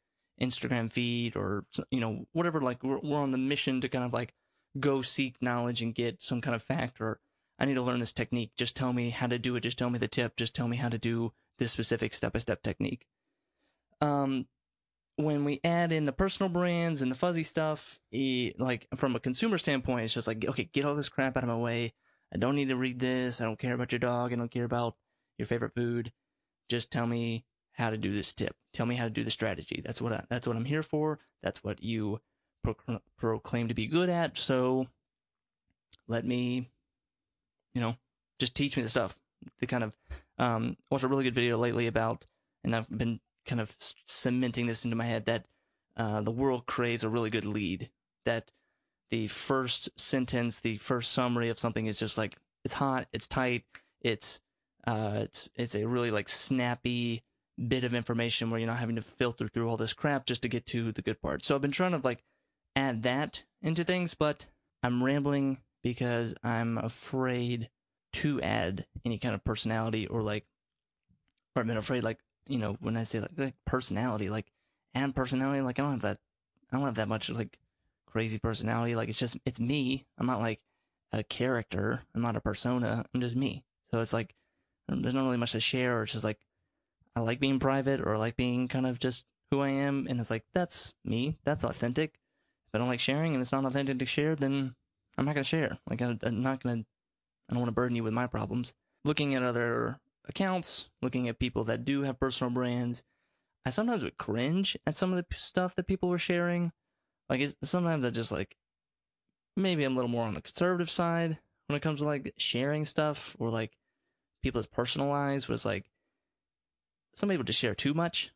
Instagram 0.43 0.91
feed 0.91 1.35
or 1.35 1.65
you 1.89 1.99
know 1.99 2.25
whatever 2.33 2.61
like 2.61 2.83
we're, 2.83 2.99
we're 2.99 3.21
on 3.21 3.31
the 3.31 3.37
mission 3.37 3.81
to 3.81 3.89
kind 3.89 4.05
of 4.05 4.13
like 4.13 4.33
go 4.79 5.01
seek 5.01 5.41
knowledge 5.41 5.81
and 5.81 5.95
get 5.95 6.21
some 6.21 6.41
kind 6.41 6.55
of 6.55 6.61
fact 6.61 6.99
or 6.99 7.19
I 7.59 7.65
need 7.65 7.75
to 7.75 7.81
learn 7.81 7.99
this 7.99 8.13
technique. 8.13 8.51
Just 8.57 8.75
tell 8.75 8.93
me 8.93 9.09
how 9.09 9.27
to 9.27 9.39
do 9.39 9.55
it. 9.55 9.61
Just 9.61 9.77
tell 9.77 9.89
me 9.89 9.99
the 9.99 10.07
tip. 10.07 10.35
Just 10.35 10.55
tell 10.55 10.67
me 10.67 10.77
how 10.77 10.89
to 10.89 10.97
do 10.97 11.33
this 11.59 11.71
specific 11.71 12.13
step 12.13 12.33
by 12.33 12.39
step 12.39 12.63
technique. 12.63 13.05
Um, 14.01 14.47
when 15.15 15.45
we 15.45 15.61
add 15.63 15.91
in 15.91 16.05
the 16.05 16.11
personal 16.11 16.49
brands 16.49 17.01
and 17.01 17.11
the 17.11 17.15
fuzzy 17.15 17.43
stuff, 17.43 17.99
like 18.11 18.87
from 18.95 19.15
a 19.15 19.19
consumer 19.19 19.57
standpoint, 19.57 20.05
it's 20.05 20.13
just 20.13 20.27
like, 20.27 20.43
okay, 20.45 20.69
get 20.73 20.85
all 20.85 20.95
this 20.95 21.09
crap 21.09 21.37
out 21.37 21.43
of 21.43 21.49
my 21.49 21.55
way. 21.55 21.93
I 22.33 22.37
don't 22.37 22.55
need 22.55 22.69
to 22.69 22.75
read 22.75 22.99
this. 22.99 23.39
I 23.39 23.45
don't 23.45 23.59
care 23.59 23.75
about 23.75 23.91
your 23.91 23.99
dog. 23.99 24.33
I 24.33 24.35
don't 24.35 24.51
care 24.51 24.65
about 24.65 24.95
your 25.37 25.45
favorite 25.45 25.75
food. 25.75 26.11
Just 26.67 26.91
tell 26.91 27.05
me 27.05 27.45
how 27.73 27.89
to 27.89 27.97
do 27.97 28.11
this 28.11 28.31
tip. 28.33 28.55
Tell 28.71 28.85
me 28.85 28.95
how 28.95 29.03
to 29.03 29.09
do 29.09 29.23
the 29.23 29.31
strategy. 29.31 29.81
That's 29.83 30.01
what 30.01 30.13
I, 30.13 30.23
that's 30.29 30.47
what 30.47 30.55
I'm 30.55 30.65
here 30.65 30.83
for. 30.83 31.19
That's 31.41 31.63
what 31.63 31.83
you 31.83 32.21
pro- 32.63 33.01
proclaim 33.17 33.67
to 33.67 33.73
be 33.73 33.87
good 33.87 34.09
at. 34.09 34.37
So 34.37 34.87
let 36.07 36.25
me, 36.25 36.69
you 37.73 37.81
know, 37.81 37.95
just 38.39 38.55
teach 38.55 38.77
me 38.77 38.83
the 38.83 38.89
stuff. 38.89 39.17
The 39.59 39.67
kind 39.67 39.83
of 39.83 39.93
um, 40.37 40.77
watched 40.89 41.03
a 41.03 41.07
really 41.07 41.23
good 41.23 41.35
video 41.35 41.57
lately 41.57 41.87
about, 41.87 42.25
and 42.63 42.75
I've 42.75 42.89
been 42.89 43.19
kind 43.45 43.59
of 43.59 43.75
cementing 44.05 44.67
this 44.67 44.85
into 44.85 44.95
my 44.95 45.05
head 45.05 45.25
that 45.25 45.45
uh, 45.97 46.21
the 46.21 46.31
world 46.31 46.65
craves 46.65 47.03
a 47.03 47.09
really 47.09 47.29
good 47.29 47.45
lead. 47.45 47.89
That 48.25 48.51
the 49.09 49.27
first 49.27 49.99
sentence, 49.99 50.59
the 50.59 50.77
first 50.77 51.11
summary 51.11 51.49
of 51.49 51.59
something 51.59 51.87
is 51.87 51.99
just 51.99 52.17
like 52.17 52.37
it's 52.63 52.73
hot, 52.73 53.07
it's 53.11 53.27
tight, 53.27 53.65
it's 54.01 54.39
uh, 54.87 55.19
it's 55.23 55.49
it's 55.55 55.75
a 55.75 55.85
really 55.85 56.11
like 56.11 56.29
snappy 56.29 57.23
bit 57.67 57.83
of 57.83 57.93
information 57.93 58.49
where 58.49 58.59
you're 58.59 58.67
not 58.67 58.79
having 58.79 58.95
to 58.95 59.01
filter 59.01 59.47
through 59.47 59.69
all 59.69 59.77
this 59.77 59.93
crap 59.93 60.25
just 60.25 60.41
to 60.41 60.49
get 60.49 60.65
to 60.67 60.91
the 60.91 61.01
good 61.01 61.21
part. 61.21 61.43
So 61.43 61.55
I've 61.55 61.61
been 61.61 61.71
trying 61.71 61.91
to 61.91 62.01
like 62.03 62.23
add 62.75 63.03
that 63.03 63.43
into 63.61 63.83
things, 63.83 64.13
but 64.13 64.45
I'm 64.81 65.03
rambling 65.03 65.59
because 65.83 66.33
I'm 66.43 66.77
afraid 66.77 67.69
to 68.13 68.41
add 68.41 68.85
any 69.05 69.17
kind 69.17 69.35
of 69.35 69.43
personality 69.43 70.07
or 70.07 70.21
like, 70.21 70.45
or 71.55 71.61
I've 71.61 71.67
been 71.67 71.77
afraid 71.77 72.03
like 72.03 72.19
you 72.47 72.57
know 72.57 72.77
when 72.79 72.97
I 72.97 73.03
say 73.03 73.19
like, 73.19 73.31
like 73.37 73.55
personality, 73.65 74.29
like 74.29 74.51
and 74.93 75.15
personality, 75.15 75.61
like 75.61 75.79
I 75.79 75.83
don't 75.83 75.91
have 75.93 76.01
that, 76.01 76.19
I 76.71 76.77
don't 76.77 76.85
have 76.85 76.95
that 76.95 77.07
much 77.07 77.29
like 77.29 77.57
crazy 78.07 78.39
personality. 78.39 78.95
Like 78.95 79.09
it's 79.09 79.19
just 79.19 79.37
it's 79.45 79.59
me. 79.59 80.05
I'm 80.17 80.27
not 80.27 80.39
like 80.39 80.61
a 81.11 81.23
character. 81.23 82.03
I'm 82.15 82.21
not 82.21 82.35
a 82.35 82.41
persona. 82.41 83.05
I'm 83.13 83.21
just 83.21 83.35
me. 83.35 83.63
So 83.91 84.01
it's 84.01 84.13
like 84.13 84.35
there's 84.87 85.13
not 85.13 85.23
really 85.23 85.37
much 85.37 85.53
to 85.53 85.59
share. 85.59 86.03
It's 86.03 86.13
just 86.13 86.25
like 86.25 86.39
I 87.15 87.21
like 87.21 87.39
being 87.39 87.59
private 87.59 88.01
or 88.01 88.15
I 88.15 88.17
like 88.17 88.35
being 88.35 88.67
kind 88.67 88.87
of 88.87 88.99
just 88.99 89.25
who 89.51 89.61
I 89.61 89.69
am. 89.69 90.07
And 90.09 90.19
it's 90.19 90.31
like 90.31 90.43
that's 90.53 90.93
me. 91.05 91.37
That's 91.43 91.63
authentic. 91.63 92.15
If 92.67 92.75
I 92.75 92.77
don't 92.77 92.87
like 92.87 92.99
sharing 92.99 93.33
and 93.33 93.41
it's 93.41 93.51
not 93.51 93.65
authentic 93.65 93.99
to 93.99 94.05
share, 94.05 94.35
then 94.35 94.75
I'm 95.17 95.25
not 95.25 95.35
gonna 95.35 95.43
share. 95.43 95.77
Like 95.89 96.01
I'm 96.01 96.19
not 96.21 96.63
gonna. 96.63 96.83
I 97.49 97.53
don't 97.53 97.59
want 97.59 97.67
to 97.67 97.73
burden 97.73 97.95
you 97.95 98.03
with 98.03 98.13
my 98.13 98.27
problems. 98.27 98.73
Looking 99.05 99.35
at 99.35 99.43
other 99.43 99.99
accounts, 100.27 100.89
looking 101.01 101.27
at 101.27 101.39
people 101.39 101.65
that 101.65 101.83
do 101.83 102.03
have 102.03 102.19
personal 102.19 102.51
brands, 102.51 103.03
I 103.65 103.69
sometimes 103.69 104.03
would 104.03 104.17
cringe 104.17 104.77
at 104.87 104.95
some 104.95 105.13
of 105.13 105.17
the 105.17 105.35
stuff 105.35 105.75
that 105.75 105.87
people 105.87 106.09
were 106.09 106.17
sharing 106.17 106.71
like 107.29 107.55
sometimes 107.63 108.05
I 108.05 108.09
just 108.09 108.31
like 108.31 108.55
maybe 109.55 109.83
I'm 109.83 109.93
a 109.93 109.95
little 109.95 110.09
more 110.09 110.25
on 110.25 110.33
the 110.33 110.41
conservative 110.41 110.89
side 110.89 111.37
when 111.67 111.75
it 111.77 111.81
comes 111.81 111.99
to 111.99 112.05
like 112.05 112.33
sharing 112.37 112.85
stuff 112.85 113.35
or 113.39 113.49
like 113.49 113.71
people's 114.41 114.67
personal 114.67 115.07
lives 115.07 115.47
was 115.47 115.65
like 115.65 115.85
some 117.15 117.29
people 117.29 117.43
just 117.43 117.59
share 117.59 117.75
too 117.75 117.93
much. 117.93 118.31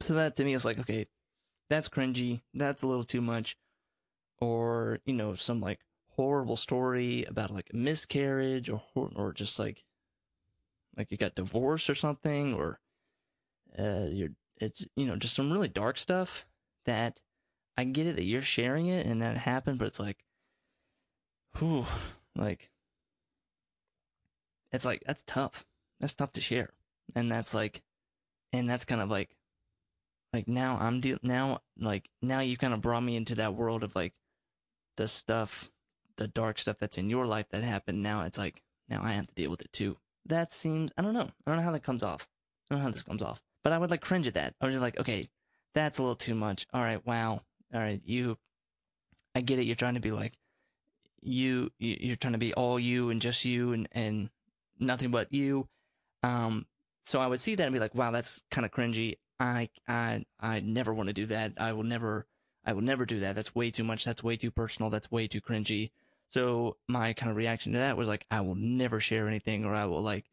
So 0.00 0.14
that 0.14 0.36
to 0.36 0.44
me 0.44 0.54
was 0.54 0.64
like, 0.64 0.78
okay, 0.78 1.06
that's 1.70 1.88
cringy. 1.88 2.42
That's 2.52 2.82
a 2.82 2.86
little 2.86 3.04
too 3.04 3.20
much. 3.20 3.56
Or, 4.38 4.98
you 5.06 5.14
know, 5.14 5.34
some 5.34 5.60
like 5.60 5.80
horrible 6.10 6.56
story 6.56 7.24
about 7.24 7.50
like 7.50 7.70
a 7.72 7.76
miscarriage 7.76 8.68
or, 8.68 8.82
or 8.94 9.32
just 9.32 9.58
like, 9.58 9.84
like 10.96 11.10
you 11.10 11.16
got 11.16 11.34
divorced 11.34 11.88
or 11.88 11.94
something 11.94 12.54
or, 12.54 12.80
uh, 13.78 14.06
you're, 14.08 14.30
it's, 14.60 14.86
you 14.96 15.06
know, 15.06 15.16
just 15.16 15.34
some 15.34 15.52
really 15.52 15.68
dark 15.68 15.98
stuff 15.98 16.46
that 16.84 17.20
I 17.76 17.84
get 17.84 18.06
it 18.06 18.16
that 18.16 18.24
you're 18.24 18.42
sharing 18.42 18.86
it 18.86 19.06
and 19.06 19.22
that 19.22 19.36
happened, 19.36 19.78
but 19.78 19.86
it's 19.86 19.98
like, 20.00 20.24
whew, 21.58 21.86
like, 22.36 22.70
it's 24.72 24.84
like 24.84 25.02
that's 25.06 25.22
tough. 25.24 25.64
That's 26.00 26.14
tough 26.14 26.32
to 26.32 26.40
share, 26.40 26.70
and 27.14 27.30
that's 27.30 27.54
like, 27.54 27.82
and 28.52 28.68
that's 28.68 28.84
kind 28.84 29.00
of 29.00 29.10
like, 29.10 29.36
like 30.32 30.48
now 30.48 30.78
I'm 30.80 31.00
de- 31.00 31.18
now 31.22 31.60
like 31.78 32.08
now 32.20 32.40
you 32.40 32.56
kind 32.56 32.74
of 32.74 32.80
brought 32.80 33.02
me 33.02 33.16
into 33.16 33.36
that 33.36 33.54
world 33.54 33.82
of 33.84 33.94
like, 33.94 34.14
the 34.96 35.08
stuff, 35.08 35.70
the 36.16 36.28
dark 36.28 36.58
stuff 36.58 36.78
that's 36.78 36.98
in 36.98 37.10
your 37.10 37.26
life 37.26 37.46
that 37.50 37.64
happened. 37.64 38.02
Now 38.02 38.22
it's 38.22 38.38
like 38.38 38.62
now 38.88 39.00
I 39.02 39.12
have 39.12 39.26
to 39.26 39.34
deal 39.34 39.50
with 39.50 39.62
it 39.62 39.72
too. 39.72 39.96
That 40.26 40.52
seems 40.52 40.90
I 40.96 41.02
don't 41.02 41.14
know. 41.14 41.30
I 41.46 41.50
don't 41.50 41.56
know 41.56 41.64
how 41.64 41.72
that 41.72 41.82
comes 41.82 42.02
off. 42.02 42.28
I 42.70 42.74
don't 42.74 42.78
know 42.78 42.84
how 42.84 42.90
this 42.92 43.02
comes 43.02 43.22
off. 43.22 43.42
But 43.62 43.72
I 43.72 43.78
would 43.78 43.90
like 43.90 44.02
cringe 44.02 44.26
at 44.26 44.34
that. 44.34 44.54
I 44.60 44.66
was 44.66 44.74
just 44.74 44.82
like, 44.82 44.98
okay, 45.00 45.28
that's 45.72 45.98
a 45.98 46.02
little 46.02 46.14
too 46.14 46.34
much. 46.34 46.66
All 46.72 46.82
right, 46.82 47.04
wow. 47.06 47.42
All 47.72 47.80
right, 47.80 48.00
you. 48.04 48.38
I 49.34 49.40
get 49.40 49.58
it. 49.58 49.64
You're 49.64 49.74
trying 49.74 49.94
to 49.94 50.00
be 50.00 50.12
like, 50.12 50.34
you. 51.20 51.70
You're 51.78 52.16
trying 52.16 52.34
to 52.34 52.38
be 52.38 52.54
all 52.54 52.78
you 52.78 53.10
and 53.10 53.20
just 53.20 53.44
you 53.44 53.72
and 53.72 53.88
and 53.92 54.30
nothing 54.78 55.10
but 55.10 55.32
you. 55.32 55.68
Um. 56.22 56.66
So 57.04 57.20
I 57.20 57.26
would 57.26 57.40
see 57.40 57.54
that 57.54 57.64
and 57.64 57.72
be 57.72 57.80
like, 57.80 57.94
wow, 57.94 58.10
that's 58.10 58.42
kind 58.50 58.64
of 58.64 58.72
cringy. 58.72 59.18
I 59.38 59.68
I 59.86 60.24
I 60.40 60.60
never 60.60 60.92
want 60.94 61.08
to 61.08 61.12
do 61.12 61.26
that. 61.26 61.52
I 61.58 61.72
will 61.72 61.84
never. 61.84 62.26
I 62.66 62.72
will 62.72 62.82
never 62.82 63.04
do 63.04 63.20
that. 63.20 63.34
That's 63.34 63.54
way 63.54 63.70
too 63.70 63.84
much. 63.84 64.04
That's 64.04 64.24
way 64.24 64.36
too 64.36 64.50
personal. 64.50 64.88
That's 64.90 65.10
way 65.10 65.28
too 65.28 65.42
cringy. 65.42 65.90
So 66.28 66.78
my 66.88 67.12
kind 67.12 67.30
of 67.30 67.36
reaction 67.36 67.72
to 67.72 67.78
that 67.78 67.96
was 67.96 68.08
like, 68.08 68.24
I 68.30 68.40
will 68.40 68.54
never 68.54 69.00
share 69.00 69.28
anything, 69.28 69.64
or 69.66 69.74
I 69.74 69.84
will 69.84 70.02
like, 70.02 70.24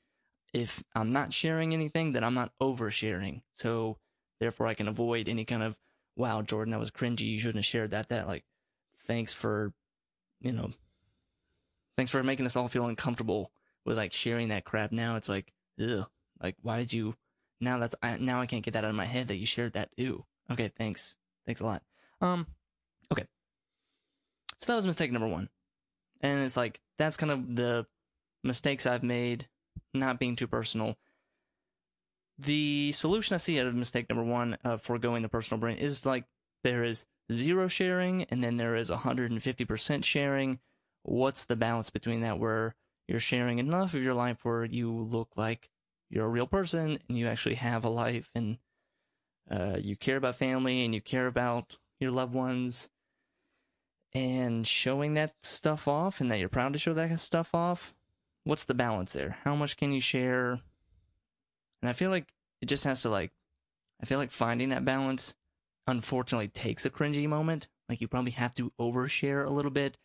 if 0.54 0.84
I'm 0.96 1.12
not 1.12 1.34
sharing 1.34 1.74
anything, 1.74 2.14
then 2.14 2.24
I'm 2.24 2.34
not 2.34 2.54
oversharing. 2.62 3.42
So 3.56 3.98
therefore, 4.40 4.68
I 4.68 4.74
can 4.74 4.88
avoid 4.88 5.28
any 5.28 5.44
kind 5.44 5.62
of, 5.62 5.78
wow, 6.16 6.42
Jordan, 6.42 6.72
that 6.72 6.80
was 6.80 6.90
cringy. 6.90 7.22
You 7.22 7.40
shouldn't 7.40 7.58
have 7.58 7.66
shared 7.66 7.92
that. 7.92 8.10
That 8.10 8.28
like, 8.28 8.46
thanks 9.00 9.34
for, 9.34 9.74
you 10.40 10.54
know, 10.54 10.72
thanks 11.98 12.12
for 12.12 12.24
making 12.24 12.46
us 12.46 12.56
all 12.56 12.70
feel 12.70 12.88
uncomfortable 12.88 13.52
with 13.86 13.98
like 13.98 14.14
sharing 14.14 14.48
that 14.48 14.64
crap. 14.64 14.92
Now 14.94 15.18
it's 15.18 15.30
like, 15.30 15.54
ugh, 15.82 16.08
like 16.42 16.56
why 16.62 16.78
did 16.78 16.94
you? 16.94 17.16
Now 17.60 17.78
that's 17.80 17.96
I, 18.02 18.18
now 18.18 18.42
I 18.42 18.46
can't 18.46 18.64
get 18.64 18.74
that 18.74 18.84
out 18.84 18.90
of 18.90 18.96
my 18.96 19.06
head 19.06 19.28
that 19.28 19.38
you 19.38 19.46
shared 19.46 19.74
that. 19.74 19.90
Ew. 19.98 20.26
Okay, 20.52 20.72
thanks. 20.78 21.16
Thanks 21.46 21.62
a 21.62 21.66
lot. 21.66 21.84
Um, 22.20 22.48
okay. 23.12 23.26
So 24.60 24.72
that 24.72 24.76
was 24.76 24.86
mistake 24.86 25.12
number 25.12 25.28
one. 25.28 25.50
And 26.22 26.44
it's 26.44 26.58
like, 26.58 26.82
that's 26.98 27.18
kind 27.18 27.32
of 27.32 27.56
the 27.56 27.86
mistakes 28.44 28.86
I've 28.86 29.04
made, 29.04 29.48
not 29.94 30.20
being 30.20 30.36
too 30.36 30.48
personal. 30.48 30.98
The 32.38 32.92
solution 32.92 33.36
I 33.36 33.38
see 33.38 33.60
out 33.60 33.68
of 33.68 33.76
mistake 33.76 34.10
number 34.10 34.24
one 34.24 34.58
of 34.64 34.82
foregoing 34.82 35.24
the 35.24 35.30
personal 35.30 35.60
brand 35.60 35.80
is 35.80 36.06
like 36.06 36.26
there 36.64 36.84
is 36.84 37.06
zero 37.32 37.68
sharing 37.68 38.24
and 38.26 38.44
then 38.44 38.58
there 38.58 38.76
is 38.76 38.90
150% 38.90 40.04
sharing. 40.04 40.60
What's 41.04 41.46
the 41.46 41.56
balance 41.56 41.90
between 41.90 42.22
that 42.22 42.40
where 42.40 42.76
you're 43.08 43.20
sharing 43.20 43.60
enough 43.60 43.94
of 43.94 44.04
your 44.04 44.14
life 44.14 44.46
where 44.46 44.66
you 44.66 44.92
look 44.92 45.30
like 45.36 45.70
you're 46.12 46.26
a 46.26 46.30
real 46.30 46.48
person 46.48 47.00
and 47.08 47.18
you 47.18 47.28
actually 47.28 47.56
have 47.56 47.86
a 47.86 47.90
life 47.90 48.30
and 48.36 48.58
uh, 49.50 49.78
you 49.80 49.96
care 49.96 50.18
about 50.18 50.36
family 50.36 50.86
and 50.86 50.94
you 50.94 51.02
care 51.02 51.28
about 51.28 51.78
your 52.00 52.12
loved 52.12 52.34
ones 52.34 52.90
and 54.14 54.68
showing 54.68 55.14
that 55.14 55.34
stuff 55.42 55.88
off 55.88 56.20
and 56.20 56.30
that 56.30 56.40
you're 56.40 56.50
proud 56.50 56.74
to 56.74 56.80
show 56.80 56.94
that 56.94 57.20
stuff 57.20 57.56
off 57.56 57.94
what's 58.44 58.66
the 58.66 58.74
balance 58.74 59.14
there? 59.14 59.38
How 59.44 59.56
much 59.56 59.78
can 59.78 59.92
you 59.92 60.02
share? 60.02 60.60
And 61.82 61.90
i 61.90 61.94
feel 61.94 62.12
like 62.12 62.34
it 62.62 62.68
just 62.68 62.84
has 62.84 63.02
to 63.02 63.10
like 63.10 63.32
i 64.02 64.06
feel 64.06 64.20
like 64.20 64.30
finding 64.30 64.70
that 64.70 64.86
balance 64.86 65.34
unfortunately 65.88 66.48
takes 66.48 66.86
a 66.86 66.90
cringy 66.90 67.28
moment. 67.28 67.68
Like 67.90 68.02
you 68.02 68.08
probably 68.08 68.32
have 68.32 68.54
to 68.56 68.72
overshare 68.80 69.46
a 69.46 69.50
little 69.50 69.72
bit 69.72 69.98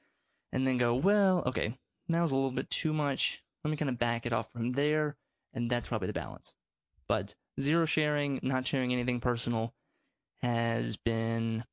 and 0.53 0.67
then 0.67 0.79
go 0.79 0.95
well 0.95 1.43
okay 1.47 1.77
that 2.09 2.23
was 2.23 2.31
a 2.31 2.37
little 2.37 2.53
bit 2.53 2.71
too 2.71 2.93
much. 2.93 3.43
Let 3.65 3.71
me 3.71 3.77
kind 3.77 3.89
of 3.89 3.99
back 3.99 4.27
it 4.27 4.33
off 4.33 4.53
from 4.53 4.71
there 4.71 5.17
and 5.57 5.69
that's 5.69 5.89
probably 5.89 6.07
the 6.07 6.13
balance 6.13 6.55
but 7.09 7.35
zero 7.61 7.85
sharing 7.85 8.39
not 8.43 8.67
sharing 8.67 8.93
anything 8.93 9.19
personal 9.19 9.75
has 10.43 10.97
been 10.97 11.65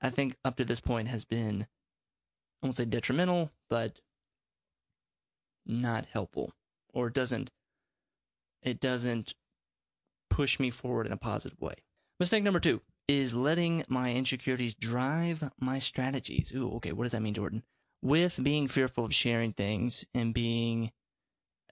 i 0.00 0.08
think 0.08 0.36
up 0.44 0.56
to 0.56 0.64
this 0.64 0.80
point 0.80 1.08
has 1.08 1.24
been 1.26 1.66
I 2.62 2.66
won't 2.66 2.76
say 2.76 2.84
detrimental, 2.84 3.50
but 3.68 4.00
not 5.66 6.06
helpful. 6.06 6.52
Or 6.94 7.08
it 7.08 7.14
doesn't 7.14 7.50
it 8.62 8.80
doesn't 8.80 9.34
push 10.30 10.60
me 10.60 10.70
forward 10.70 11.06
in 11.06 11.12
a 11.12 11.16
positive 11.16 11.60
way. 11.60 11.74
Mistake 12.20 12.44
number 12.44 12.60
two 12.60 12.80
is 13.08 13.34
letting 13.34 13.84
my 13.88 14.12
insecurities 14.12 14.76
drive 14.76 15.50
my 15.60 15.80
strategies. 15.80 16.52
Ooh, 16.54 16.74
okay, 16.76 16.92
what 16.92 17.02
does 17.02 17.12
that 17.12 17.22
mean, 17.22 17.34
Jordan? 17.34 17.64
With 18.00 18.42
being 18.42 18.68
fearful 18.68 19.04
of 19.04 19.14
sharing 19.14 19.52
things 19.52 20.06
and 20.14 20.32
being 20.32 20.92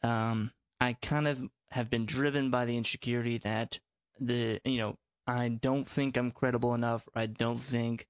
um 0.03 0.51
I 0.81 0.95
kind 0.95 1.29
of 1.29 1.49
have 1.73 1.91
been 1.91 2.07
driven 2.07 2.51
by 2.51 2.65
the 2.65 2.77
insecurity 2.77 3.39
that 3.39 3.81
the 4.19 4.61
you 4.65 4.79
know, 4.79 4.97
I 5.27 5.49
don't 5.49 5.87
think 5.87 6.17
I'm 6.17 6.31
credible 6.31 6.75
enough. 6.75 7.09
I 7.15 7.27
don't 7.27 7.61
think 7.61 8.07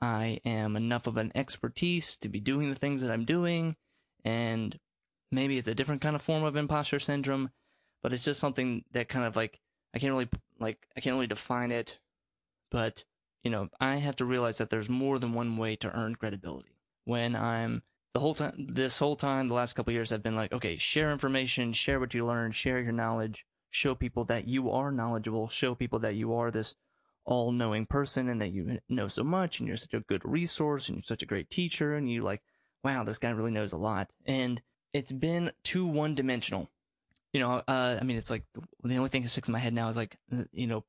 I 0.00 0.40
am 0.44 0.76
enough 0.76 1.06
of 1.06 1.16
an 1.16 1.32
expertise 1.34 2.16
to 2.18 2.28
be 2.28 2.40
doing 2.40 2.68
the 2.68 2.76
things 2.76 3.00
that 3.00 3.10
I'm 3.10 3.24
doing, 3.24 3.76
and 4.24 4.78
maybe 5.30 5.58
it's 5.58 5.68
a 5.68 5.74
different 5.74 6.02
kind 6.02 6.16
of 6.16 6.22
form 6.22 6.42
of 6.42 6.56
imposter 6.56 6.98
syndrome, 6.98 7.50
but 8.02 8.12
it's 8.12 8.24
just 8.24 8.40
something 8.40 8.84
that 8.92 9.08
kind 9.08 9.24
of 9.24 9.36
like 9.36 9.60
I 9.94 9.98
can't 9.98 10.12
really 10.12 10.28
like 10.58 10.86
I 10.96 11.00
can't 11.00 11.14
really 11.14 11.26
define 11.26 11.70
it, 11.70 11.98
but 12.70 13.04
you 13.44 13.50
know 13.50 13.68
I 13.80 13.96
have 13.96 14.16
to 14.16 14.24
realize 14.24 14.58
that 14.58 14.70
there's 14.70 14.90
more 14.90 15.18
than 15.18 15.34
one 15.34 15.56
way 15.56 15.76
to 15.76 15.96
earn 15.96 16.16
credibility. 16.16 16.78
When 17.04 17.34
I'm 17.36 17.82
the 18.14 18.20
whole 18.20 18.34
time, 18.34 18.66
this 18.68 18.98
whole 18.98 19.16
time, 19.16 19.48
the 19.48 19.54
last 19.54 19.72
couple 19.72 19.92
years, 19.92 20.12
I've 20.12 20.22
been 20.22 20.36
like, 20.36 20.52
okay, 20.52 20.76
share 20.76 21.12
information, 21.12 21.72
share 21.72 21.98
what 21.98 22.14
you 22.14 22.26
learn, 22.26 22.50
share 22.52 22.80
your 22.80 22.92
knowledge, 22.92 23.46
show 23.70 23.94
people 23.94 24.24
that 24.26 24.46
you 24.46 24.70
are 24.70 24.92
knowledgeable, 24.92 25.48
show 25.48 25.74
people 25.74 25.98
that 26.00 26.14
you 26.14 26.34
are 26.34 26.50
this 26.50 26.74
all 27.24 27.52
knowing 27.52 27.86
person 27.86 28.28
and 28.28 28.40
that 28.40 28.50
you 28.50 28.80
know 28.88 29.08
so 29.08 29.22
much 29.22 29.60
and 29.60 29.68
you're 29.68 29.76
such 29.76 29.94
a 29.94 30.00
good 30.00 30.22
resource 30.24 30.88
and 30.88 30.96
you're 30.96 31.04
such 31.04 31.22
a 31.22 31.26
great 31.26 31.48
teacher 31.50 31.94
and 31.94 32.10
you 32.10 32.22
like, 32.22 32.42
wow, 32.84 33.04
this 33.04 33.18
guy 33.18 33.30
really 33.30 33.52
knows 33.52 33.72
a 33.72 33.76
lot. 33.76 34.10
And 34.26 34.60
it's 34.92 35.12
been 35.12 35.52
too 35.62 35.86
one 35.86 36.14
dimensional. 36.14 36.68
You 37.32 37.40
know, 37.40 37.62
uh, 37.66 37.98
I 37.98 38.04
mean, 38.04 38.18
it's 38.18 38.30
like 38.30 38.44
the 38.82 38.96
only 38.96 39.08
thing 39.08 39.22
that 39.22 39.28
sticks 39.28 39.48
in 39.48 39.52
my 39.52 39.58
head 39.58 39.72
now 39.72 39.88
is 39.88 39.96
like, 39.96 40.18
uh, 40.32 40.44
you 40.52 40.66
know, 40.66 40.84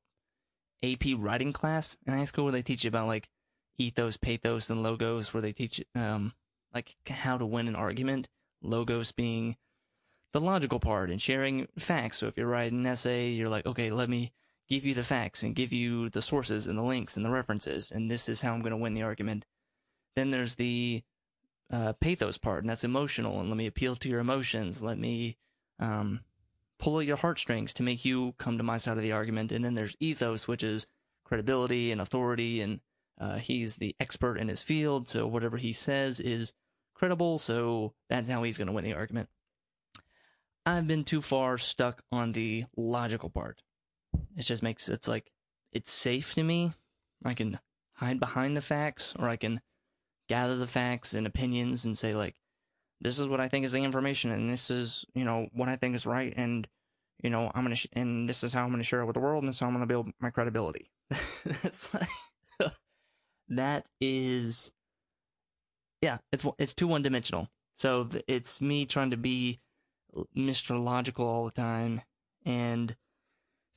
AP 0.82 1.04
writing 1.16 1.54
class 1.54 1.96
in 2.06 2.12
high 2.12 2.24
school 2.24 2.44
where 2.44 2.52
they 2.52 2.60
teach 2.60 2.84
you 2.84 2.88
about 2.88 3.06
like 3.06 3.30
ethos, 3.78 4.18
pathos, 4.18 4.68
and 4.68 4.82
logos, 4.82 5.32
where 5.32 5.40
they 5.40 5.52
teach 5.52 5.82
um 5.94 6.34
like 6.74 6.96
how 7.08 7.38
to 7.38 7.46
win 7.46 7.68
an 7.68 7.76
argument. 7.76 8.28
Logos 8.62 9.12
being 9.12 9.56
the 10.32 10.40
logical 10.40 10.80
part 10.80 11.10
and 11.10 11.22
sharing 11.22 11.68
facts. 11.78 12.18
So 12.18 12.26
if 12.26 12.36
you're 12.36 12.46
writing 12.46 12.80
an 12.80 12.86
essay, 12.86 13.30
you're 13.30 13.48
like, 13.48 13.66
okay, 13.66 13.90
let 13.90 14.08
me 14.08 14.32
give 14.68 14.86
you 14.86 14.94
the 14.94 15.04
facts 15.04 15.42
and 15.42 15.54
give 15.54 15.72
you 15.72 16.08
the 16.10 16.22
sources 16.22 16.66
and 16.66 16.78
the 16.78 16.82
links 16.82 17.16
and 17.16 17.24
the 17.24 17.30
references, 17.30 17.92
and 17.92 18.10
this 18.10 18.28
is 18.28 18.42
how 18.42 18.52
I'm 18.54 18.60
going 18.60 18.70
to 18.72 18.76
win 18.76 18.94
the 18.94 19.02
argument. 19.02 19.44
Then 20.16 20.30
there's 20.30 20.54
the 20.54 21.02
uh, 21.70 21.92
pathos 21.94 22.38
part, 22.38 22.62
and 22.62 22.70
that's 22.70 22.84
emotional, 22.84 23.40
and 23.40 23.48
let 23.48 23.58
me 23.58 23.66
appeal 23.66 23.96
to 23.96 24.08
your 24.08 24.20
emotions. 24.20 24.82
Let 24.82 24.98
me 24.98 25.36
um, 25.78 26.20
pull 26.78 27.00
at 27.00 27.06
your 27.06 27.16
heartstrings 27.16 27.74
to 27.74 27.82
make 27.82 28.04
you 28.04 28.34
come 28.38 28.58
to 28.58 28.64
my 28.64 28.78
side 28.78 28.96
of 28.96 29.02
the 29.02 29.12
argument. 29.12 29.52
And 29.52 29.64
then 29.64 29.74
there's 29.74 29.96
ethos, 30.00 30.48
which 30.48 30.62
is 30.62 30.86
credibility 31.24 31.92
and 31.92 32.00
authority, 32.00 32.60
and 32.60 32.80
uh, 33.20 33.36
he's 33.36 33.76
the 33.76 33.94
expert 34.00 34.36
in 34.36 34.48
his 34.48 34.62
field, 34.62 35.08
so 35.08 35.26
whatever 35.26 35.56
he 35.56 35.72
says 35.72 36.20
is 36.20 36.52
credible, 37.04 37.36
so 37.36 37.92
that's 38.08 38.30
how 38.30 38.42
he's 38.42 38.56
going 38.56 38.66
to 38.66 38.72
win 38.72 38.82
the 38.84 38.94
argument. 38.94 39.28
I've 40.64 40.86
been 40.86 41.04
too 41.04 41.20
far 41.20 41.58
stuck 41.58 42.02
on 42.10 42.32
the 42.32 42.64
logical 42.78 43.28
part. 43.28 43.60
It 44.38 44.42
just 44.42 44.62
makes 44.62 44.88
it's 44.88 45.06
like 45.06 45.30
it's 45.70 45.92
safe 45.92 46.32
to 46.34 46.42
me. 46.42 46.72
I 47.22 47.34
can 47.34 47.58
hide 47.92 48.18
behind 48.18 48.56
the 48.56 48.62
facts, 48.62 49.14
or 49.18 49.28
I 49.28 49.36
can 49.36 49.60
gather 50.30 50.56
the 50.56 50.66
facts 50.66 51.12
and 51.12 51.26
opinions 51.26 51.84
and 51.84 51.96
say 51.96 52.14
like, 52.14 52.36
this 53.02 53.18
is 53.18 53.28
what 53.28 53.40
I 53.40 53.48
think 53.48 53.66
is 53.66 53.72
the 53.72 53.84
information, 53.84 54.30
and 54.30 54.50
this 54.50 54.70
is 54.70 55.04
you 55.14 55.24
know 55.24 55.48
what 55.52 55.68
I 55.68 55.76
think 55.76 55.94
is 55.94 56.06
right, 56.06 56.32
and 56.34 56.66
you 57.22 57.28
know 57.28 57.52
I'm 57.54 57.64
gonna 57.64 57.74
sh- 57.74 57.88
and 57.92 58.26
this 58.26 58.42
is 58.42 58.54
how 58.54 58.64
I'm 58.64 58.70
gonna 58.70 58.82
share 58.82 59.02
it 59.02 59.06
with 59.06 59.14
the 59.14 59.20
world, 59.20 59.42
and 59.42 59.48
this 59.48 59.56
is 59.56 59.60
how 59.60 59.66
I'm 59.66 59.74
gonna 59.74 59.84
build 59.84 60.10
my 60.20 60.30
credibility. 60.30 60.90
That's 61.44 61.92
like 61.92 62.08
that 63.48 63.90
is 64.00 64.72
yeah, 66.04 66.18
it's 66.32 66.46
it's 66.58 66.74
too 66.74 66.86
one 66.86 67.00
dimensional. 67.00 67.48
So 67.78 68.08
it's 68.28 68.60
me 68.60 68.84
trying 68.84 69.10
to 69.10 69.16
be 69.16 69.60
Mr. 70.36 70.78
Logical 70.78 71.26
all 71.26 71.46
the 71.46 71.50
time 71.50 72.02
and 72.44 72.94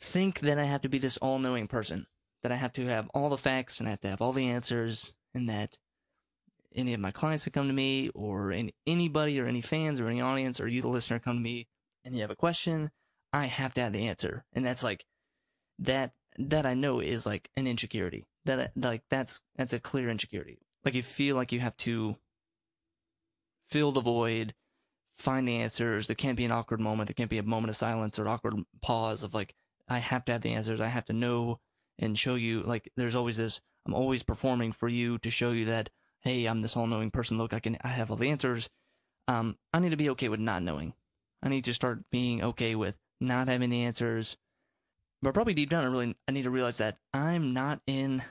think 0.02 0.42
that 0.42 0.60
I 0.60 0.66
have 0.66 0.82
to 0.82 0.90
be 0.90 0.98
this 0.98 1.16
all 1.18 1.40
knowing 1.40 1.68
person, 1.68 2.06
that 2.44 2.52
I 2.52 2.56
have 2.56 2.74
to 2.74 2.86
have 2.88 3.10
all 3.14 3.30
the 3.30 3.38
facts 3.38 3.80
and 3.80 3.88
I 3.88 3.92
have 3.92 4.02
to 4.02 4.10
have 4.10 4.22
all 4.22 4.34
the 4.34 4.50
answers, 4.50 5.14
and 5.34 5.50
that 5.50 5.78
any 6.76 6.94
of 6.94 7.00
my 7.00 7.12
clients 7.12 7.46
who 7.46 7.52
come 7.52 7.68
to 7.68 7.74
me, 7.74 8.10
or 8.14 8.52
any, 8.52 8.76
anybody, 8.86 9.40
or 9.40 9.46
any 9.48 9.62
fans, 9.62 10.02
or 10.02 10.10
any 10.10 10.20
audience, 10.20 10.60
or 10.60 10.68
you, 10.68 10.82
the 10.82 10.90
listener, 10.90 11.20
come 11.20 11.38
to 11.38 11.42
me 11.42 11.68
and 12.04 12.14
you 12.14 12.22
have 12.22 12.30
a 12.30 12.36
question, 12.36 12.92
I 13.32 13.46
have 13.46 13.74
to 13.76 13.82
have 13.82 13.94
the 13.94 14.08
answer. 14.08 14.44
And 14.52 14.66
that's 14.66 14.84
like, 14.84 15.06
that, 15.80 16.12
that 16.38 16.66
I 16.66 16.74
know 16.74 17.00
is 17.00 17.26
like 17.26 17.50
an 17.56 17.68
insecurity. 17.68 18.26
That, 18.46 18.74
like, 18.76 19.04
that's, 19.10 19.42
that's 19.56 19.74
a 19.74 19.80
clear 19.80 20.10
insecurity. 20.10 20.60
Like, 20.88 20.96
you 20.96 21.04
feel 21.04 21.36
like 21.36 21.52
you 21.52 21.60
have 21.60 21.76
to 21.80 22.16
fill 23.68 23.92
the 23.92 24.00
void, 24.00 24.54
find 25.12 25.46
the 25.46 25.58
answers. 25.58 26.08
There 26.08 26.16
can't 26.16 26.38
be 26.38 26.46
an 26.46 26.52
awkward 26.54 26.80
moment. 26.80 27.10
There 27.10 27.14
can't 27.14 27.30
be 27.30 27.40
a 27.40 27.44
moment 27.44 27.72
of 27.72 27.76
silence 27.76 28.18
or 28.18 28.30
awkward 28.30 28.56
pause 28.82 29.22
of 29.24 29.34
like, 29.34 29.54
I 29.90 29.98
have 29.98 30.24
to 30.24 30.32
have 30.32 30.44
the 30.44 30.54
answers. 30.54 30.80
I 30.80 30.88
have 30.88 31.04
to 31.06 31.14
know 31.14 31.60
and 32.00 32.18
show 32.18 32.36
you. 32.36 32.62
Like, 32.62 32.90
there's 32.96 33.16
always 33.16 33.36
this, 33.36 33.60
I'm 33.86 33.94
always 33.94 34.24
performing 34.24 34.72
for 34.72 34.88
you 34.88 35.18
to 35.18 35.30
show 35.30 35.52
you 35.52 35.66
that, 35.66 35.90
hey, 36.22 36.46
I'm 36.46 36.62
this 36.62 36.78
all 36.78 36.88
knowing 36.88 37.12
person. 37.12 37.38
Look, 37.38 37.52
I 37.52 37.60
can, 37.60 37.78
I 37.82 37.90
have 37.90 38.10
all 38.10 38.16
the 38.16 38.30
answers. 38.30 38.70
Um, 39.28 39.58
I 39.74 39.80
need 39.80 39.90
to 39.90 39.98
be 39.98 40.12
okay 40.12 40.30
with 40.30 40.40
not 40.40 40.64
knowing. 40.64 40.94
I 41.44 41.50
need 41.50 41.66
to 41.66 41.74
start 41.74 42.10
being 42.12 42.42
okay 42.42 42.76
with 42.76 42.98
not 43.20 43.50
having 43.50 43.72
the 43.72 43.84
answers. 43.84 44.38
But 45.22 45.34
probably 45.34 45.54
deep 45.54 45.70
down, 45.70 45.84
I 45.84 45.88
really, 45.88 46.16
I 46.30 46.32
need 46.32 46.44
to 46.44 46.50
realize 46.50 46.78
that 46.78 46.98
I'm 47.14 47.54
not 47.54 47.82
in, 47.88 48.24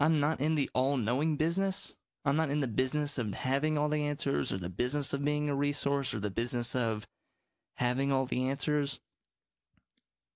I'm 0.00 0.20
not 0.20 0.40
in 0.40 0.54
the 0.54 0.70
all 0.74 0.96
knowing 0.96 1.36
business. 1.36 1.96
I'm 2.24 2.36
not 2.36 2.50
in 2.50 2.60
the 2.60 2.68
business 2.68 3.18
of 3.18 3.34
having 3.34 3.78
all 3.78 3.88
the 3.88 4.04
answers 4.04 4.52
or 4.52 4.58
the 4.58 4.68
business 4.68 5.12
of 5.12 5.24
being 5.24 5.48
a 5.48 5.54
resource 5.54 6.12
or 6.12 6.20
the 6.20 6.30
business 6.30 6.76
of 6.76 7.06
having 7.76 8.12
all 8.12 8.26
the 8.26 8.48
answers. 8.48 9.00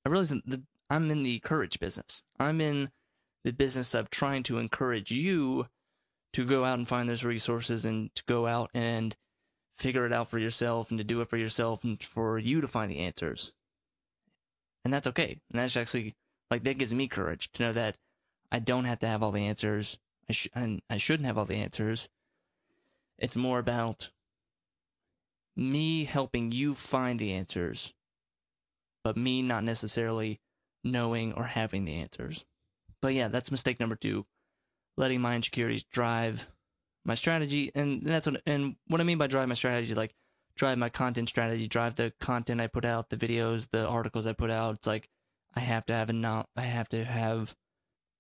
I 0.05 0.09
realize 0.09 0.31
that 0.31 0.63
I'm 0.89 1.11
in 1.11 1.23
the 1.23 1.39
courage 1.41 1.79
business. 1.79 2.23
I'm 2.39 2.61
in 2.61 2.91
the 3.45 3.53
business 3.53 3.95
of 3.95 4.11
trying 4.11 4.43
to 4.45 4.59
encourage 4.59 5.11
you 5.11 5.67
to 6.33 6.45
go 6.45 6.65
out 6.65 6.79
and 6.79 6.89
find 6.89 7.09
those 7.09 7.25
resources 7.25 7.85
and 7.85 8.15
to 8.15 8.23
go 8.25 8.47
out 8.47 8.71
and 8.75 9.17
figure 9.77 10.07
it 10.07 10.13
out 10.13 10.29
for 10.29 10.39
yourself 10.39 10.91
and 10.91 10.99
to 10.99 11.05
do 11.05 11.21
it 11.21 11.29
for 11.29 11.37
yourself 11.37 11.85
and 11.85 12.03
for 12.03 12.39
you 12.39 12.61
to 12.61 12.69
find 12.69 12.91
the 12.91 13.01
answers. 13.01 13.53
And 14.85 14.93
that's 14.93 15.07
okay. 15.09 15.41
And 15.51 15.61
that's 15.61 15.77
actually 15.77 16.15
like 16.51 16.63
that 16.65 16.79
gives 16.79 16.93
me 16.93 17.09
courage 17.09 17.51
to 17.53 17.63
know 17.63 17.73
that 17.73 17.97
I 18.53 18.59
don't 18.59 18.85
have 18.85 18.99
to 19.01 19.07
have 19.07 19.23
all 19.23 19.33
the 19.33 19.47
answers. 19.47 19.99
I, 20.29 20.33
sh- 20.33 20.49
I 20.55 20.97
shouldn't 20.99 21.27
have 21.27 21.39
all 21.39 21.47
the 21.47 21.57
answers. 21.57 22.11
It's 23.19 23.37
more 23.37 23.59
about 23.59 24.11
me 25.57 26.05
helping 26.05 26.53
you 26.53 26.75
find 26.75 27.19
the 27.19 27.33
answers, 27.33 27.95
but 29.03 29.17
me 29.17 29.41
not 29.41 29.65
necessarily 29.65 30.41
knowing 30.85 31.33
or 31.33 31.45
having 31.45 31.87
the 31.87 31.95
answers. 31.95 32.45
But 33.01 33.15
yeah, 33.15 33.29
that's 33.29 33.51
mistake 33.51 33.81
number 33.81 33.97
two. 33.97 34.27
Letting 34.97 35.23
my 35.23 35.35
insecurities 35.35 35.85
drive 35.85 36.47
my 37.05 37.15
strategy. 37.15 37.73
And 37.75 38.03
that's 38.03 38.27
what, 38.27 38.43
and 38.47 38.77
what 38.87 39.01
I 39.01 39.05
mean 39.05 39.19
by 39.19 39.29
drive 39.29 39.49
my 39.49 39.55
strategy, 39.55 39.95
like 39.95 40.15
drive 40.57 40.77
my 40.77 40.91
content 40.91 41.31
strategy, 41.31 41.67
drive 41.69 41.95
the 41.95 42.13
content 42.21 42.61
I 42.61 42.67
put 42.67 42.85
out, 42.85 43.09
the 43.09 43.17
videos, 43.17 43.69
the 43.71 43.87
articles 43.87 44.27
I 44.27 44.35
put 44.35 44.51
out. 44.51 44.75
It's 44.75 44.87
like, 44.87 45.09
I 45.55 45.61
have 45.61 45.87
to 45.87 45.95
have 45.95 46.11
a 46.11 46.13
not, 46.13 46.49
I 46.55 46.63
have 46.63 46.89
to 46.91 47.05
have 47.05 47.57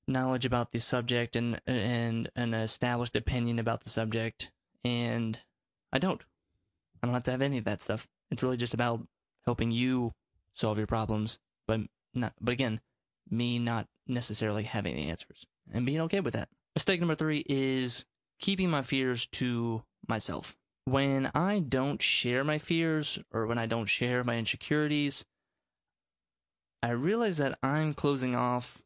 knowledge 0.06 0.44
about 0.44 0.72
the 0.72 0.80
subject 0.80 1.36
and 1.36 1.60
and 1.66 2.30
an 2.36 2.54
established 2.54 3.16
opinion 3.16 3.58
about 3.58 3.84
the 3.84 3.90
subject 3.90 4.50
and 4.84 5.38
I 5.92 5.98
don't. 5.98 6.22
I 7.02 7.06
don't 7.06 7.14
have 7.14 7.24
to 7.24 7.30
have 7.30 7.42
any 7.42 7.58
of 7.58 7.64
that 7.64 7.82
stuff. 7.82 8.08
It's 8.30 8.42
really 8.42 8.56
just 8.56 8.74
about 8.74 9.06
helping 9.44 9.70
you 9.70 10.12
solve 10.54 10.78
your 10.78 10.86
problems, 10.86 11.38
but 11.66 11.80
not 12.14 12.34
but 12.40 12.52
again, 12.52 12.80
me 13.30 13.58
not 13.58 13.86
necessarily 14.06 14.64
having 14.64 14.96
the 14.96 15.08
answers 15.08 15.46
and 15.72 15.86
being 15.86 16.00
okay 16.02 16.20
with 16.20 16.34
that. 16.34 16.48
Mistake 16.74 17.00
number 17.00 17.14
3 17.14 17.44
is 17.48 18.04
keeping 18.40 18.70
my 18.70 18.82
fears 18.82 19.26
to 19.26 19.82
myself. 20.08 20.56
When 20.84 21.30
I 21.34 21.60
don't 21.60 22.02
share 22.02 22.42
my 22.42 22.58
fears 22.58 23.18
or 23.30 23.46
when 23.46 23.58
I 23.58 23.66
don't 23.66 23.86
share 23.86 24.24
my 24.24 24.36
insecurities, 24.36 25.24
I 26.82 26.90
realize 26.90 27.38
that 27.38 27.58
I'm 27.62 27.94
closing 27.94 28.34
off 28.34 28.81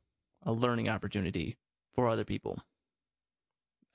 a 0.46 0.52
learning 0.52 0.88
opportunity 0.88 1.58
for 1.94 2.08
other 2.08 2.24
people. 2.24 2.62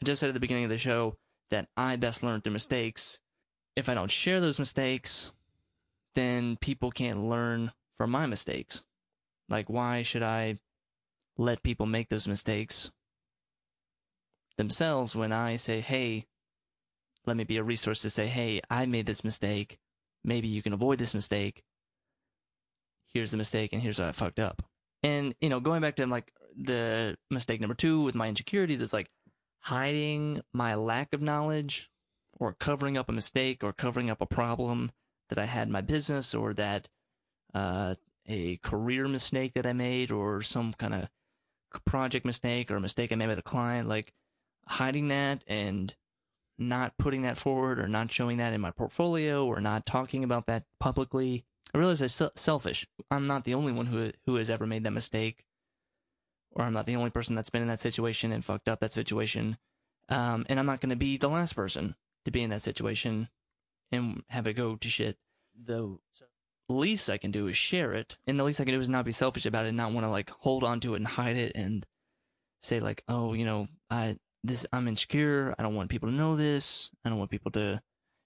I 0.02 0.06
just 0.06 0.20
said 0.20 0.28
at 0.28 0.34
the 0.34 0.40
beginning 0.40 0.66
of 0.66 0.70
the 0.70 0.78
show 0.78 1.18
that 1.50 1.70
I 1.76 1.96
best 1.96 2.22
learn 2.22 2.42
through 2.42 2.54
mistakes. 2.54 3.20
If 3.76 3.90
I 3.90 3.94
don't 3.94 4.12
share 4.12 4.40
those 4.40 4.60
mistakes, 4.60 5.32
then 6.14 6.58
people 6.58 6.92
can't 6.92 7.24
learn 7.24 7.72
from 7.98 8.12
my 8.12 8.26
mistakes. 8.26 8.84
Like, 9.48 9.70
why 9.70 10.04
should 10.04 10.24
I 10.24 10.60
let 11.38 11.64
people 11.64 11.86
make 11.86 12.10
those 12.10 12.28
mistakes 12.28 12.92
themselves 14.58 15.16
when 15.16 15.32
I 15.32 15.56
say, 15.56 15.80
hey, 15.80 16.26
let 17.26 17.38
me 17.38 17.44
be 17.44 17.58
a 17.58 17.64
resource 17.64 18.02
to 18.02 18.10
say, 18.10 18.28
hey, 18.28 18.62
I 18.70 18.86
made 18.86 19.06
this 19.06 19.24
mistake. 19.24 19.78
Maybe 20.24 20.48
you 20.48 20.62
can 20.62 20.74
avoid 20.74 20.98
this 20.98 21.14
mistake. 21.14 21.64
Here's 23.14 23.32
the 23.32 23.38
mistake, 23.38 23.74
and 23.74 23.82
here's 23.82 23.98
how 23.98 24.08
I 24.08 24.12
fucked 24.12 24.40
up. 24.40 24.64
And, 25.04 25.36
you 25.42 25.50
know, 25.50 25.60
going 25.60 25.82
back 25.82 25.96
to 25.98 26.08
like 26.08 26.32
the 26.56 27.18
mistake 27.30 27.62
number 27.62 27.76
two 27.76 28.02
with 28.02 28.16
my 28.16 28.28
insecurities 28.28 28.82
is 28.82 28.94
like 28.94 29.10
hiding 29.60 30.42
my 30.54 30.76
lack 30.76 31.14
of 31.14 31.22
knowledge 31.22 31.90
or 32.40 32.54
covering 32.54 32.98
up 32.98 33.10
a 33.10 33.14
mistake 33.14 33.64
or 33.64 33.72
covering 33.72 34.10
up 34.10 34.22
a 34.22 34.26
problem 34.26 34.92
that 35.30 35.38
I 35.38 35.46
had 35.46 35.68
in 35.68 35.72
my 35.72 35.82
business 35.82 36.34
or 36.34 36.54
that 36.56 36.90
uh, 37.54 37.96
a 38.28 38.58
career 38.58 39.08
mistake 39.08 39.54
that 39.54 39.66
I 39.66 39.74
made 39.74 40.12
or 40.12 40.42
some 40.42 40.74
kind 40.74 40.94
of 40.94 41.10
project 41.86 42.26
mistake 42.26 42.72
or 42.72 42.76
a 42.76 42.82
mistake 42.82 43.12
I 43.12 43.16
made 43.16 43.28
with 43.28 43.40
a 43.40 43.44
client, 43.44 43.88
like 43.88 44.14
hiding 44.68 45.08
that 45.10 45.44
and 45.48 45.96
not 46.58 46.98
putting 46.98 47.24
that 47.24 47.38
forward 47.38 47.80
or 47.80 47.88
not 47.88 48.12
showing 48.12 48.38
that 48.38 48.54
in 48.54 48.62
my 48.62 48.72
portfolio 48.72 49.46
or 49.46 49.62
not 49.62 49.86
talking 49.86 50.24
about 50.24 50.48
that 50.48 50.64
publicly. 50.80 51.46
I 51.74 51.78
realize 51.78 52.02
I'm 52.02 52.30
selfish. 52.36 52.88
I'm 53.10 53.28
not 53.28 53.46
the 53.46 53.54
only 53.54 53.72
one 53.72 53.86
who 53.86 54.12
who 54.26 54.36
has 54.36 54.50
ever 54.50 54.68
made 54.68 54.84
that 54.84 54.92
mistake 54.92 55.46
or 56.52 56.66
I'm 56.66 56.74
not 56.74 56.86
the 56.86 56.96
only 56.96 57.10
person 57.10 57.36
that's 57.36 57.50
been 57.50 57.62
in 57.62 57.68
that 57.68 57.80
situation 57.80 58.32
and 58.32 58.44
fucked 58.44 58.70
up 58.70 58.80
that 58.82 58.94
situation. 58.94 59.58
Um, 60.10 60.46
and 60.50 60.60
I'm 60.60 60.66
not 60.66 60.82
going 60.82 60.90
to 60.90 60.96
be 60.96 61.18
the 61.18 61.30
last 61.30 61.56
person 61.56 61.96
to 62.26 62.32
be 62.32 62.42
in 62.42 62.50
that 62.50 62.62
situation 62.62 63.30
and 63.92 64.24
have 64.28 64.48
it 64.48 64.54
go 64.54 64.76
to 64.76 64.90
shit. 64.90 65.18
The 65.64 65.98
least 66.70 67.10
I 67.10 67.18
can 67.18 67.32
do 67.32 67.48
is 67.48 67.58
share 67.58 67.94
it, 67.94 68.18
and 68.26 68.40
the 68.40 68.44
least 68.44 68.60
I 68.62 68.66
can 68.66 68.74
do 68.74 68.80
is 68.80 68.90
not 68.90 69.06
be 69.06 69.12
selfish 69.12 69.46
about 69.46 69.66
it, 69.66 69.70
and 69.70 69.78
not 69.78 69.92
want 69.92 70.06
to 70.06 70.10
like 70.10 70.30
hold 70.30 70.64
on 70.64 70.80
to 70.82 70.94
it 70.94 70.98
and 70.98 71.08
hide 71.08 71.38
it 71.38 71.52
and 71.56 71.86
say 72.62 72.80
like, 72.80 73.04
oh, 73.08 73.34
you 73.34 73.46
know, 73.46 73.68
I 73.90 74.18
this 74.44 74.66
I'm 74.72 74.88
insecure. 74.88 75.54
I 75.60 75.64
don't 75.64 75.76
want 75.76 75.90
people 75.90 76.10
to 76.10 76.16
know 76.16 76.36
this. 76.36 76.90
I 77.06 77.10
don't 77.10 77.20
want 77.20 77.32
people 77.32 77.52
to 77.52 77.82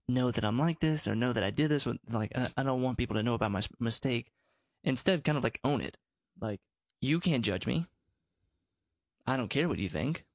know 0.07 0.31
that 0.31 0.45
I'm 0.45 0.57
like 0.57 0.79
this 0.79 1.07
or 1.07 1.15
know 1.15 1.33
that 1.33 1.43
I 1.43 1.49
did 1.49 1.69
this. 1.69 1.87
Like, 2.09 2.31
I 2.35 2.63
don't 2.63 2.81
want 2.81 2.97
people 2.97 3.15
to 3.15 3.23
know 3.23 3.33
about 3.33 3.51
my 3.51 3.61
mistake. 3.79 4.31
Instead, 4.83 5.23
kind 5.23 5.37
of 5.37 5.43
like 5.43 5.59
own 5.63 5.81
it. 5.81 5.97
Like, 6.39 6.59
you 7.01 7.19
can't 7.19 7.43
judge 7.43 7.65
me. 7.65 7.87
I 9.27 9.37
don't 9.37 9.49
care 9.49 9.67
what 9.67 9.79
you 9.79 9.89
think. 9.89 10.25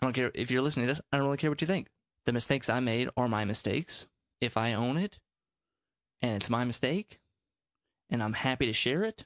I 0.00 0.06
don't 0.06 0.12
care 0.12 0.30
if 0.34 0.50
you're 0.50 0.62
listening 0.62 0.86
to 0.86 0.92
this. 0.92 1.00
I 1.12 1.16
don't 1.16 1.26
really 1.26 1.36
care 1.36 1.50
what 1.50 1.60
you 1.60 1.66
think. 1.66 1.88
The 2.26 2.32
mistakes 2.32 2.68
I 2.68 2.80
made 2.80 3.08
are 3.16 3.28
my 3.28 3.44
mistakes. 3.44 4.08
If 4.40 4.56
I 4.56 4.72
own 4.74 4.96
it 4.96 5.18
and 6.22 6.36
it's 6.36 6.50
my 6.50 6.64
mistake 6.64 7.20
and 8.10 8.22
I'm 8.22 8.32
happy 8.32 8.66
to 8.66 8.72
share 8.72 9.04
it, 9.04 9.24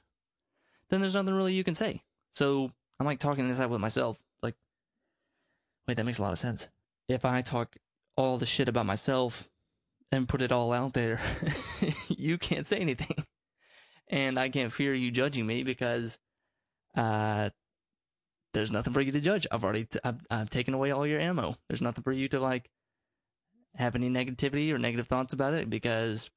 then 0.89 1.01
there's 1.01 1.15
nothing 1.15 1.33
really 1.33 1.53
you 1.53 1.63
can 1.63 1.75
say. 1.75 2.01
So 2.33 2.71
I'm 2.99 3.05
like 3.05 3.19
talking 3.19 3.47
this 3.47 3.59
out 3.59 3.69
with 3.69 3.81
myself. 3.81 4.17
Like, 4.41 4.55
wait, 5.87 5.97
that 5.97 6.05
makes 6.05 6.19
a 6.19 6.21
lot 6.21 6.31
of 6.31 6.39
sense. 6.39 6.67
If 7.07 7.25
I 7.25 7.41
talk 7.41 7.75
all 8.15 8.37
the 8.37 8.45
shit 8.45 8.69
about 8.69 8.85
myself 8.85 9.47
and 10.11 10.27
put 10.27 10.41
it 10.41 10.51
all 10.51 10.73
out 10.73 10.93
there, 10.93 11.19
you 12.07 12.37
can't 12.37 12.67
say 12.67 12.77
anything. 12.79 13.23
And 14.07 14.39
I 14.39 14.49
can't 14.49 14.71
fear 14.71 14.93
you 14.93 15.11
judging 15.11 15.45
me 15.45 15.63
because 15.63 16.19
uh, 16.95 17.49
there's 18.53 18.71
nothing 18.71 18.93
for 18.93 19.01
you 19.01 19.11
to 19.11 19.21
judge. 19.21 19.45
I've 19.51 19.63
already, 19.63 19.85
t- 19.85 19.99
I've, 20.03 20.21
I've 20.29 20.49
taken 20.49 20.73
away 20.73 20.91
all 20.91 21.05
your 21.05 21.19
ammo. 21.19 21.55
There's 21.67 21.81
nothing 21.81 22.03
for 22.03 22.11
you 22.11 22.27
to 22.29 22.39
like 22.39 22.69
have 23.75 23.95
any 23.95 24.09
negativity 24.09 24.71
or 24.71 24.79
negative 24.79 25.07
thoughts 25.07 25.33
about 25.33 25.53
it 25.53 25.69
because, 25.69 26.29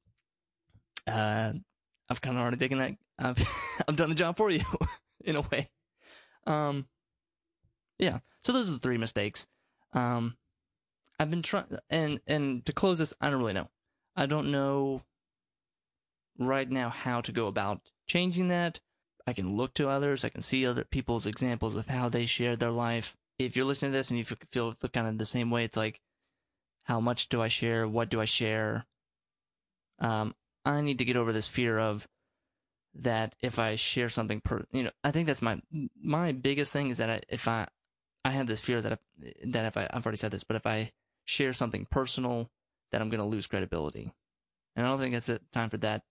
uh, 1.07 1.53
I've 2.09 2.21
kind 2.21 2.37
of 2.37 2.41
already 2.41 2.57
taken 2.57 2.77
that. 2.77 2.95
I've, 3.17 3.81
I've 3.87 3.95
done 3.95 4.09
the 4.09 4.15
job 4.15 4.37
for 4.37 4.49
you 4.49 4.61
in 5.25 5.35
a 5.35 5.41
way. 5.41 5.69
Um, 6.45 6.87
yeah. 7.97 8.19
So 8.41 8.51
those 8.51 8.69
are 8.69 8.73
the 8.73 8.79
three 8.79 8.97
mistakes. 8.97 9.47
Um, 9.93 10.35
I've 11.19 11.29
been 11.29 11.41
trying, 11.41 11.65
and, 11.89 12.19
and 12.27 12.65
to 12.65 12.73
close 12.73 12.99
this, 12.99 13.13
I 13.21 13.29
don't 13.29 13.39
really 13.39 13.53
know. 13.53 13.69
I 14.15 14.25
don't 14.25 14.51
know 14.51 15.01
right 16.37 16.69
now 16.69 16.89
how 16.89 17.21
to 17.21 17.31
go 17.31 17.47
about 17.47 17.81
changing 18.07 18.49
that 18.49 18.79
I 19.25 19.33
can 19.33 19.55
look 19.55 19.73
to 19.75 19.89
others. 19.89 20.25
I 20.25 20.29
can 20.29 20.41
see 20.41 20.65
other 20.65 20.83
people's 20.83 21.25
examples 21.25 21.75
of 21.75 21.87
how 21.87 22.09
they 22.09 22.25
shared 22.25 22.59
their 22.59 22.71
life. 22.71 23.15
If 23.39 23.55
you're 23.55 23.65
listening 23.65 23.91
to 23.91 23.97
this 23.97 24.09
and 24.09 24.17
you 24.17 24.25
feel 24.25 24.73
kind 24.93 25.07
of 25.07 25.17
the 25.17 25.25
same 25.25 25.49
way, 25.49 25.63
it's 25.63 25.77
like, 25.77 26.01
how 26.83 26.99
much 26.99 27.29
do 27.29 27.41
I 27.41 27.47
share? 27.47 27.87
What 27.87 28.09
do 28.09 28.19
I 28.19 28.25
share? 28.25 28.85
Um, 29.99 30.35
I 30.65 30.81
need 30.81 30.97
to 30.97 31.05
get 31.05 31.15
over 31.15 31.31
this 31.31 31.47
fear 31.47 31.79
of 31.79 32.07
that 32.95 33.35
if 33.41 33.57
I 33.57 33.75
share 33.75 34.09
something 34.09 34.41
per, 34.41 34.65
you 34.71 34.83
know, 34.83 34.91
I 35.03 35.11
think 35.11 35.27
that's 35.27 35.41
my, 35.41 35.61
my 36.01 36.31
biggest 36.31 36.73
thing 36.73 36.89
is 36.89 36.97
that 36.97 37.09
I, 37.09 37.21
if 37.29 37.47
I, 37.47 37.67
I 38.23 38.31
have 38.31 38.47
this 38.47 38.61
fear 38.61 38.81
that, 38.81 38.91
if, 38.91 38.99
that 39.51 39.65
if 39.65 39.77
I, 39.77 39.89
I've 39.91 40.05
already 40.05 40.17
said 40.17 40.31
this, 40.31 40.43
but 40.43 40.57
if 40.57 40.67
I 40.67 40.91
share 41.25 41.53
something 41.53 41.87
personal, 41.89 42.49
that 42.91 43.01
I'm 43.01 43.09
going 43.09 43.19
to 43.19 43.25
lose 43.25 43.47
credibility. 43.47 44.11
And 44.75 44.85
I 44.85 44.89
don't 44.89 44.99
think 44.99 45.15
it's 45.15 45.27
the 45.27 45.39
time 45.51 45.69
for 45.69 45.77
that 45.77 46.03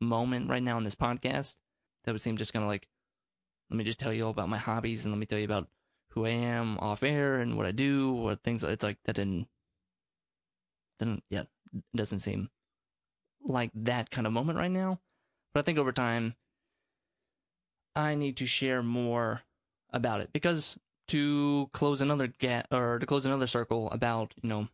moment 0.00 0.50
right 0.50 0.62
now 0.62 0.76
in 0.76 0.84
this 0.84 0.94
podcast 0.94 1.56
that 2.04 2.12
would 2.12 2.20
seem 2.20 2.36
just 2.36 2.52
kind 2.52 2.62
of 2.62 2.68
like, 2.68 2.88
let 3.70 3.76
me 3.76 3.84
just 3.84 4.00
tell 4.00 4.12
you 4.12 4.24
all 4.24 4.30
about 4.30 4.48
my 4.48 4.58
hobbies 4.58 5.04
and 5.04 5.12
let 5.14 5.18
me 5.18 5.26
tell 5.26 5.38
you 5.38 5.44
about 5.44 5.68
who 6.10 6.26
I 6.26 6.30
am 6.30 6.78
off 6.78 7.02
air 7.02 7.36
and 7.36 7.56
what 7.56 7.66
I 7.66 7.72
do 7.72 8.14
or 8.16 8.34
things. 8.34 8.64
It's 8.64 8.84
like 8.84 8.98
that 9.04 9.16
didn't, 9.16 9.46
then 10.98 11.22
yeah, 11.30 11.44
doesn't 11.94 12.20
seem 12.20 12.50
like 13.44 13.70
that 13.74 14.10
kind 14.10 14.26
of 14.26 14.32
moment 14.32 14.58
right 14.58 14.70
now. 14.70 15.00
But 15.52 15.60
I 15.60 15.62
think 15.64 15.78
over 15.78 15.92
time, 15.92 16.34
I 17.96 18.14
need 18.14 18.36
to 18.38 18.46
share 18.46 18.82
more 18.82 19.42
about 19.92 20.20
it 20.20 20.32
because 20.32 20.78
to 21.08 21.68
close 21.72 22.00
another 22.00 22.28
gap 22.28 22.72
or 22.72 22.98
to 22.98 23.06
close 23.06 23.26
another 23.26 23.48
circle 23.48 23.90
about 23.90 24.32
you 24.42 24.48
know 24.48 24.68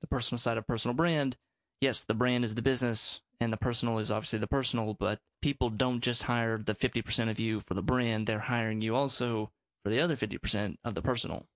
the 0.00 0.06
personal 0.06 0.38
side 0.38 0.56
of 0.56 0.66
personal 0.66 0.94
brand. 0.94 1.36
Yes, 1.80 2.04
the 2.04 2.14
brand 2.14 2.44
is 2.44 2.54
the 2.54 2.62
business, 2.62 3.20
and 3.42 3.52
the 3.52 3.58
personal 3.58 3.98
is 3.98 4.10
obviously 4.10 4.38
the 4.38 4.46
personal. 4.46 4.94
But 4.94 5.20
people 5.40 5.70
don't 5.70 6.00
just 6.00 6.24
hire 6.24 6.58
the 6.58 6.74
fifty 6.74 7.02
percent 7.02 7.30
of 7.30 7.40
you 7.40 7.60
for 7.60 7.74
the 7.74 7.82
brand; 7.82 8.26
they're 8.26 8.38
hiring 8.38 8.80
you 8.80 8.94
also 8.94 9.50
for 9.84 9.90
the 9.90 10.00
other 10.00 10.16
fifty 10.16 10.38
percent 10.38 10.78
of 10.84 10.94
the 10.94 11.02
personal. 11.02 11.46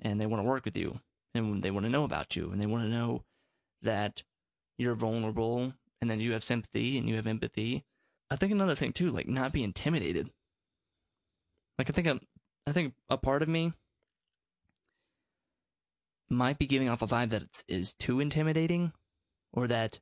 And 0.00 0.20
they 0.20 0.26
want 0.26 0.42
to 0.42 0.48
work 0.48 0.64
with 0.64 0.76
you, 0.76 1.00
and 1.34 1.62
they 1.62 1.70
want 1.70 1.86
to 1.86 1.90
know 1.90 2.04
about 2.04 2.36
you, 2.36 2.50
and 2.50 2.60
they 2.60 2.66
want 2.66 2.84
to 2.84 2.90
know 2.90 3.24
that 3.82 4.22
you're 4.76 4.94
vulnerable, 4.94 5.72
and 6.00 6.10
then 6.10 6.20
you 6.20 6.32
have 6.32 6.44
sympathy 6.44 6.98
and 6.98 7.08
you 7.08 7.16
have 7.16 7.26
empathy. 7.26 7.84
I 8.30 8.36
think 8.36 8.52
another 8.52 8.74
thing 8.74 8.92
too, 8.92 9.08
like 9.08 9.28
not 9.28 9.52
be 9.52 9.62
intimidated. 9.62 10.30
Like 11.78 11.88
I 11.88 11.92
think 11.92 12.08
I'm, 12.08 12.20
I 12.66 12.72
think 12.72 12.94
a 13.08 13.16
part 13.16 13.42
of 13.42 13.48
me 13.48 13.72
might 16.28 16.58
be 16.58 16.66
giving 16.66 16.88
off 16.88 17.02
a 17.02 17.06
vibe 17.06 17.28
that 17.30 17.62
is 17.68 17.94
too 17.94 18.20
intimidating, 18.20 18.92
or 19.52 19.68
that 19.68 20.00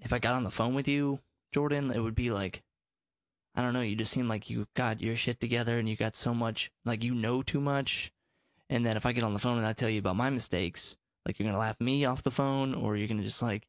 if 0.00 0.12
I 0.12 0.18
got 0.18 0.34
on 0.34 0.44
the 0.44 0.50
phone 0.50 0.74
with 0.74 0.88
you, 0.88 1.20
Jordan, 1.52 1.90
it 1.90 2.00
would 2.00 2.14
be 2.14 2.30
like, 2.30 2.62
I 3.54 3.62
don't 3.62 3.72
know, 3.72 3.80
you 3.80 3.96
just 3.96 4.12
seem 4.12 4.28
like 4.28 4.48
you 4.48 4.66
got 4.76 5.00
your 5.00 5.16
shit 5.16 5.40
together 5.40 5.78
and 5.78 5.88
you 5.88 5.96
got 5.96 6.16
so 6.16 6.32
much, 6.32 6.70
like 6.84 7.02
you 7.02 7.14
know 7.14 7.42
too 7.42 7.60
much, 7.60 8.12
and 8.68 8.86
that 8.86 8.96
if 8.96 9.04
I 9.04 9.12
get 9.12 9.24
on 9.24 9.32
the 9.32 9.38
phone 9.40 9.58
and 9.58 9.66
I 9.66 9.72
tell 9.72 9.90
you 9.90 9.98
about 9.98 10.16
my 10.16 10.30
mistakes, 10.30 10.96
like 11.26 11.38
you're 11.38 11.48
gonna 11.48 11.58
laugh 11.58 11.80
me 11.80 12.04
off 12.04 12.22
the 12.22 12.30
phone, 12.30 12.74
or 12.74 12.96
you're 12.96 13.08
gonna 13.08 13.22
just 13.22 13.42
like, 13.42 13.66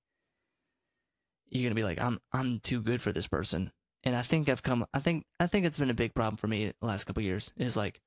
you're 1.49 1.63
gonna 1.63 1.75
be 1.75 1.83
like, 1.83 1.99
I'm 1.99 2.19
I'm 2.31 2.59
too 2.59 2.81
good 2.81 3.01
for 3.01 3.11
this 3.11 3.27
person, 3.27 3.71
and 4.03 4.15
I 4.15 4.21
think 4.21 4.47
I've 4.47 4.63
come. 4.63 4.85
I 4.93 4.99
think 4.99 5.25
I 5.39 5.47
think 5.47 5.65
it's 5.65 5.79
been 5.79 5.89
a 5.89 5.95
big 5.95 6.13
problem 6.13 6.37
for 6.37 6.47
me 6.47 6.71
the 6.79 6.87
last 6.87 7.05
couple 7.05 7.23
years. 7.23 7.51
Is 7.57 7.75
like 7.75 7.99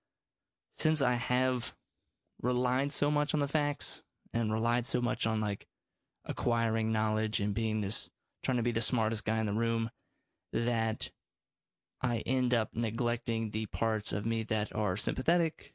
since 0.74 1.02
I 1.02 1.14
have 1.14 1.74
relied 2.40 2.92
so 2.92 3.10
much 3.10 3.34
on 3.34 3.40
the 3.40 3.48
facts 3.48 4.02
and 4.32 4.52
relied 4.52 4.86
so 4.86 5.00
much 5.00 5.26
on 5.26 5.40
like 5.40 5.66
acquiring 6.24 6.92
knowledge 6.92 7.40
and 7.40 7.54
being 7.54 7.80
this 7.80 8.10
trying 8.44 8.58
to 8.58 8.62
be 8.62 8.72
the 8.72 8.80
smartest 8.80 9.24
guy 9.24 9.38
in 9.38 9.46
the 9.46 9.52
room 9.52 9.90
that 10.52 11.10
I 12.00 12.18
end 12.18 12.54
up 12.54 12.70
neglecting 12.74 13.50
the 13.50 13.66
parts 13.66 14.12
of 14.12 14.26
me 14.26 14.42
that 14.44 14.74
are 14.74 14.96
sympathetic 14.96 15.74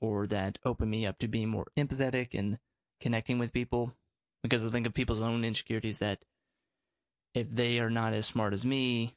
or 0.00 0.26
that 0.26 0.58
open 0.64 0.90
me 0.90 1.06
up 1.06 1.18
to 1.18 1.28
being 1.28 1.48
more 1.48 1.66
empathetic 1.76 2.36
and 2.36 2.58
connecting 3.00 3.38
with 3.38 3.52
people 3.52 3.94
because 4.42 4.64
I 4.64 4.68
think 4.68 4.86
of 4.86 4.94
people's 4.94 5.20
own 5.20 5.44
insecurities 5.44 5.98
that 5.98 6.24
if 7.34 7.50
they 7.50 7.78
are 7.78 7.90
not 7.90 8.12
as 8.12 8.26
smart 8.26 8.52
as 8.52 8.64
me, 8.66 9.16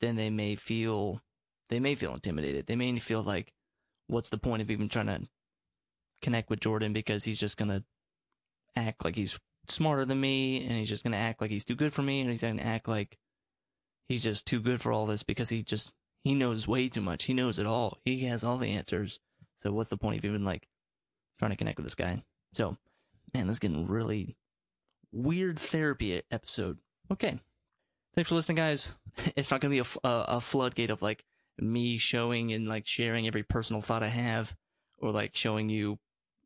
then 0.00 0.16
they 0.16 0.30
may 0.30 0.56
feel 0.56 1.20
they 1.68 1.80
may 1.80 1.94
feel 1.94 2.12
intimidated. 2.12 2.66
They 2.66 2.76
may 2.76 2.96
feel 2.98 3.22
like, 3.22 3.52
what's 4.06 4.28
the 4.28 4.38
point 4.38 4.60
of 4.60 4.70
even 4.70 4.88
trying 4.88 5.06
to 5.06 5.22
connect 6.20 6.50
with 6.50 6.60
Jordan 6.60 6.92
because 6.92 7.24
he's 7.24 7.40
just 7.40 7.56
gonna 7.56 7.84
act 8.76 9.04
like 9.04 9.16
he's 9.16 9.38
smarter 9.68 10.04
than 10.04 10.20
me 10.20 10.64
and 10.64 10.72
he's 10.72 10.88
just 10.88 11.04
gonna 11.04 11.16
act 11.16 11.40
like 11.40 11.50
he's 11.50 11.64
too 11.64 11.74
good 11.74 11.92
for 11.92 12.02
me 12.02 12.20
and 12.20 12.30
he's 12.30 12.42
gonna 12.42 12.62
act 12.62 12.88
like 12.88 13.18
he's 14.08 14.22
just 14.22 14.46
too 14.46 14.60
good 14.60 14.80
for 14.80 14.92
all 14.92 15.06
this 15.06 15.22
because 15.22 15.48
he 15.48 15.62
just 15.62 15.92
he 16.24 16.34
knows 16.34 16.66
way 16.66 16.88
too 16.88 17.02
much. 17.02 17.24
He 17.24 17.34
knows 17.34 17.58
it 17.58 17.66
all. 17.66 17.98
He 18.04 18.24
has 18.24 18.42
all 18.42 18.56
the 18.56 18.70
answers. 18.70 19.20
So 19.58 19.72
what's 19.72 19.90
the 19.90 19.98
point 19.98 20.18
of 20.18 20.24
even 20.24 20.44
like 20.44 20.66
trying 21.38 21.50
to 21.50 21.56
connect 21.56 21.76
with 21.76 21.84
this 21.84 21.94
guy? 21.94 22.24
So, 22.54 22.78
man, 23.34 23.46
this 23.46 23.56
is 23.56 23.60
getting 23.60 23.86
really 23.86 24.36
weird 25.12 25.58
therapy 25.58 26.22
episode. 26.30 26.78
Okay. 27.12 27.38
Thanks 28.14 28.30
for 28.30 28.36
listening, 28.36 28.56
guys. 28.56 28.94
It's 29.36 29.50
not 29.50 29.60
going 29.60 29.70
to 29.72 29.82
be 29.82 29.88
a, 30.04 30.08
a, 30.08 30.24
a, 30.36 30.40
floodgate 30.40 30.90
of 30.90 31.02
like 31.02 31.24
me 31.58 31.98
showing 31.98 32.52
and 32.52 32.66
like 32.66 32.86
sharing 32.86 33.26
every 33.26 33.42
personal 33.42 33.80
thought 33.80 34.02
I 34.02 34.08
have 34.08 34.56
or 34.98 35.12
like 35.12 35.36
showing 35.36 35.68
you, 35.68 35.98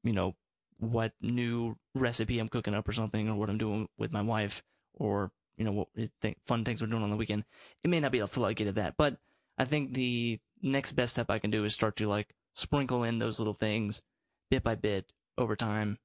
you 0.02 0.12
know, 0.12 0.34
what 0.78 1.12
new 1.20 1.76
recipe 1.94 2.38
I'm 2.38 2.48
cooking 2.48 2.74
up 2.74 2.88
or 2.88 2.92
something 2.92 3.28
or 3.28 3.34
what 3.34 3.50
I'm 3.50 3.58
doing 3.58 3.88
with 3.98 4.12
my 4.12 4.22
wife 4.22 4.62
or, 4.94 5.30
you 5.56 5.64
know, 5.64 5.72
what 5.72 5.88
th- 6.22 6.36
fun 6.46 6.64
things 6.64 6.80
we're 6.80 6.88
doing 6.88 7.02
on 7.02 7.10
the 7.10 7.16
weekend. 7.16 7.44
It 7.82 7.88
may 7.88 8.00
not 8.00 8.12
be 8.12 8.20
a 8.20 8.26
floodgate 8.26 8.68
of 8.68 8.76
that, 8.76 8.94
but 8.96 9.18
I 9.56 9.64
think 9.64 9.94
the 9.94 10.38
next 10.62 10.92
best 10.92 11.14
step 11.14 11.30
I 11.30 11.38
can 11.38 11.50
do 11.50 11.64
is 11.64 11.74
start 11.74 11.96
to 11.96 12.06
like 12.06 12.34
sprinkle 12.54 13.04
in 13.04 13.18
those 13.18 13.38
little 13.38 13.54
things 13.54 14.02
bit 14.50 14.62
by 14.62 14.74
bit 14.74 15.12
over 15.36 15.54
time 15.56 15.98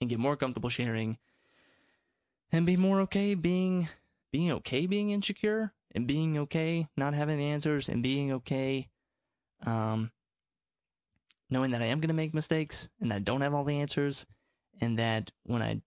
and 0.00 0.10
get 0.10 0.18
more 0.18 0.36
comfortable 0.36 0.68
sharing 0.68 1.18
and 2.52 2.66
be 2.66 2.76
more 2.76 3.00
okay 3.00 3.34
being 3.34 3.88
being 4.30 4.52
okay 4.52 4.86
being 4.86 5.10
insecure 5.10 5.72
and 5.94 6.06
being 6.06 6.38
okay 6.38 6.86
not 6.96 7.14
having 7.14 7.38
the 7.38 7.44
answers 7.44 7.88
and 7.88 8.02
being 8.02 8.32
okay 8.32 8.88
um 9.66 10.10
knowing 11.50 11.70
that 11.72 11.82
I 11.82 11.86
am 11.86 12.00
going 12.00 12.08
to 12.08 12.14
make 12.14 12.34
mistakes 12.34 12.88
and 13.00 13.10
that 13.10 13.16
I 13.16 13.20
don't 13.20 13.40
have 13.40 13.54
all 13.54 13.64
the 13.64 13.80
answers 13.80 14.26
and 14.80 14.98
that 14.98 15.30
when 15.44 15.62
I 15.62 15.82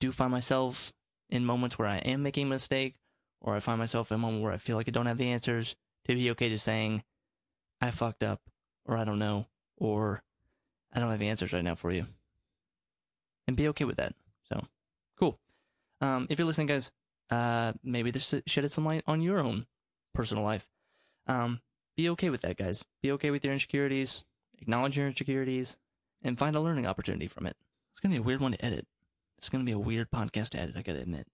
do 0.00 0.12
find 0.12 0.30
myself 0.30 0.92
in 1.30 1.44
moments 1.44 1.78
where 1.78 1.88
I 1.88 1.98
am 1.98 2.22
making 2.22 2.46
a 2.46 2.50
mistake 2.50 2.96
or 3.40 3.54
I 3.54 3.60
find 3.60 3.78
myself 3.78 4.10
in 4.10 4.16
a 4.16 4.18
moment 4.18 4.42
where 4.42 4.52
I 4.52 4.58
feel 4.58 4.76
like 4.76 4.88
I 4.88 4.92
don't 4.92 5.06
have 5.06 5.18
the 5.18 5.30
answers 5.30 5.74
to 6.06 6.14
be 6.14 6.30
okay 6.30 6.48
to 6.48 6.58
saying 6.58 7.02
I 7.80 7.90
fucked 7.90 8.22
up 8.22 8.40
or 8.84 8.96
I 8.96 9.04
don't 9.04 9.18
know 9.18 9.46
or 9.76 10.22
I 10.92 11.00
don't 11.00 11.10
have 11.10 11.18
the 11.18 11.28
answers 11.28 11.52
right 11.52 11.64
now 11.64 11.74
for 11.74 11.92
you 11.92 12.06
and 13.46 13.56
be 13.56 13.68
okay 13.68 13.84
with 13.84 13.96
that. 13.96 14.14
So, 14.52 14.64
cool. 15.18 15.38
Um, 16.00 16.26
if 16.30 16.38
you're 16.38 16.46
listening, 16.46 16.68
guys, 16.68 16.92
uh, 17.30 17.72
maybe 17.82 18.10
this 18.10 18.34
shedded 18.46 18.70
some 18.70 18.84
light 18.84 19.02
on 19.06 19.22
your 19.22 19.40
own 19.40 19.66
personal 20.14 20.44
life. 20.44 20.68
Um, 21.26 21.60
be 21.96 22.08
okay 22.10 22.30
with 22.30 22.42
that, 22.42 22.56
guys. 22.56 22.84
Be 23.02 23.12
okay 23.12 23.30
with 23.30 23.44
your 23.44 23.54
insecurities. 23.54 24.24
Acknowledge 24.62 24.96
your 24.96 25.08
insecurities, 25.08 25.76
and 26.22 26.38
find 26.38 26.54
a 26.54 26.60
learning 26.60 26.86
opportunity 26.86 27.26
from 27.26 27.46
it. 27.46 27.56
It's 27.92 28.00
gonna 28.00 28.14
be 28.14 28.20
a 28.20 28.22
weird 28.22 28.40
one 28.40 28.52
to 28.52 28.64
edit. 28.64 28.86
It's 29.36 29.48
gonna 29.48 29.64
be 29.64 29.72
a 29.72 29.78
weird 29.78 30.10
podcast 30.12 30.50
to 30.50 30.60
edit. 30.60 30.76
I 30.76 30.82
gotta 30.82 31.00
admit. 31.00 31.26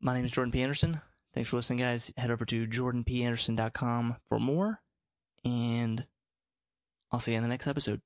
My 0.00 0.14
name 0.14 0.24
is 0.24 0.32
Jordan 0.32 0.50
P. 0.50 0.62
Anderson. 0.62 1.00
Thanks 1.32 1.48
for 1.48 1.56
listening, 1.56 1.78
guys. 1.78 2.12
Head 2.16 2.32
over 2.32 2.44
to 2.44 2.66
jordanpanderson.com 2.66 4.16
for 4.28 4.40
more, 4.40 4.82
and 5.44 6.04
I'll 7.12 7.20
see 7.20 7.32
you 7.32 7.36
in 7.36 7.44
the 7.44 7.48
next 7.48 7.68
episode. 7.68 8.02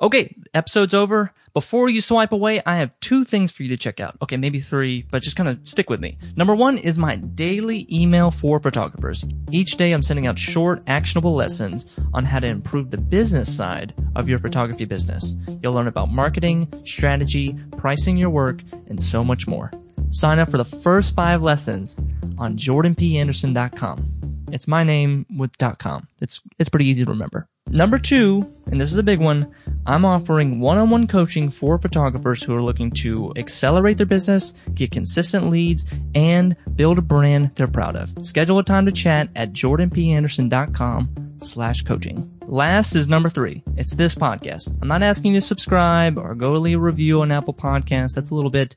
Okay, 0.00 0.36
episode's 0.54 0.94
over. 0.94 1.32
Before 1.54 1.88
you 1.88 2.00
swipe 2.00 2.30
away, 2.30 2.62
I 2.64 2.76
have 2.76 2.92
two 3.00 3.24
things 3.24 3.50
for 3.50 3.64
you 3.64 3.68
to 3.70 3.76
check 3.76 3.98
out. 3.98 4.16
Okay, 4.22 4.36
maybe 4.36 4.60
three, 4.60 5.04
but 5.10 5.22
just 5.22 5.34
kind 5.34 5.48
of 5.48 5.66
stick 5.66 5.90
with 5.90 5.98
me. 5.98 6.18
Number 6.36 6.54
one 6.54 6.78
is 6.78 7.00
my 7.00 7.16
daily 7.16 7.84
email 7.90 8.30
for 8.30 8.60
photographers. 8.60 9.24
Each 9.50 9.76
day 9.76 9.90
I'm 9.90 10.04
sending 10.04 10.28
out 10.28 10.38
short, 10.38 10.84
actionable 10.86 11.34
lessons 11.34 11.92
on 12.14 12.24
how 12.24 12.38
to 12.38 12.46
improve 12.46 12.92
the 12.92 12.96
business 12.98 13.54
side 13.54 13.92
of 14.14 14.28
your 14.28 14.38
photography 14.38 14.84
business. 14.84 15.34
You'll 15.60 15.72
learn 15.72 15.88
about 15.88 16.12
marketing, 16.12 16.72
strategy, 16.84 17.58
pricing 17.76 18.16
your 18.16 18.30
work, 18.30 18.62
and 18.86 19.02
so 19.02 19.24
much 19.24 19.48
more. 19.48 19.72
Sign 20.10 20.38
up 20.38 20.48
for 20.48 20.58
the 20.58 20.64
first 20.64 21.16
five 21.16 21.42
lessons 21.42 21.98
on 22.38 22.56
jordanpanderson.com. 22.56 24.44
It's 24.52 24.68
my 24.68 24.84
name 24.84 25.26
with 25.36 25.58
.com. 25.78 26.06
It's, 26.20 26.40
it's 26.56 26.68
pretty 26.68 26.86
easy 26.86 27.04
to 27.04 27.10
remember. 27.10 27.48
Number 27.70 27.98
two, 27.98 28.50
and 28.66 28.80
this 28.80 28.92
is 28.92 28.98
a 28.98 29.02
big 29.02 29.20
one, 29.20 29.52
I'm 29.86 30.04
offering 30.04 30.58
one-on-one 30.58 31.06
coaching 31.06 31.50
for 31.50 31.78
photographers 31.78 32.42
who 32.42 32.54
are 32.54 32.62
looking 32.62 32.90
to 32.92 33.32
accelerate 33.36 33.98
their 33.98 34.06
business, 34.06 34.52
get 34.74 34.90
consistent 34.90 35.50
leads, 35.50 35.84
and 36.14 36.56
build 36.76 36.98
a 36.98 37.02
brand 37.02 37.54
they're 37.56 37.68
proud 37.68 37.94
of. 37.94 38.08
Schedule 38.24 38.58
a 38.58 38.64
time 38.64 38.86
to 38.86 38.92
chat 38.92 39.28
at 39.36 39.52
jordanpanderson.com 39.52 41.36
slash 41.40 41.82
coaching. 41.82 42.30
Last 42.46 42.94
is 42.94 43.08
number 43.08 43.28
three. 43.28 43.62
It's 43.76 43.94
this 43.94 44.14
podcast. 44.14 44.74
I'm 44.80 44.88
not 44.88 45.02
asking 45.02 45.34
you 45.34 45.40
to 45.40 45.46
subscribe 45.46 46.16
or 46.16 46.34
go 46.34 46.52
leave 46.54 46.78
a 46.78 46.80
review 46.80 47.20
on 47.20 47.30
Apple 47.30 47.54
Podcasts. 47.54 48.14
That's 48.14 48.30
a 48.30 48.34
little 48.34 48.50
bit, 48.50 48.76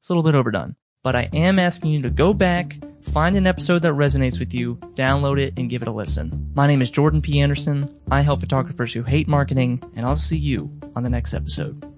it's 0.00 0.08
a 0.08 0.12
little 0.12 0.24
bit 0.24 0.34
overdone 0.34 0.74
but 1.02 1.16
I 1.16 1.28
am 1.32 1.58
asking 1.58 1.90
you 1.90 2.02
to 2.02 2.10
go 2.10 2.32
back, 2.32 2.78
find 3.02 3.36
an 3.36 3.46
episode 3.46 3.80
that 3.80 3.92
resonates 3.92 4.38
with 4.38 4.54
you, 4.54 4.76
download 4.94 5.38
it, 5.40 5.54
and 5.56 5.68
give 5.68 5.82
it 5.82 5.88
a 5.88 5.92
listen. 5.92 6.50
My 6.54 6.66
name 6.66 6.80
is 6.80 6.90
Jordan 6.90 7.20
P. 7.20 7.40
Anderson. 7.40 7.92
I 8.10 8.20
help 8.20 8.40
photographers 8.40 8.92
who 8.92 9.02
hate 9.02 9.28
marketing, 9.28 9.82
and 9.96 10.06
I'll 10.06 10.16
see 10.16 10.36
you 10.36 10.70
on 10.94 11.02
the 11.02 11.10
next 11.10 11.34
episode. 11.34 11.91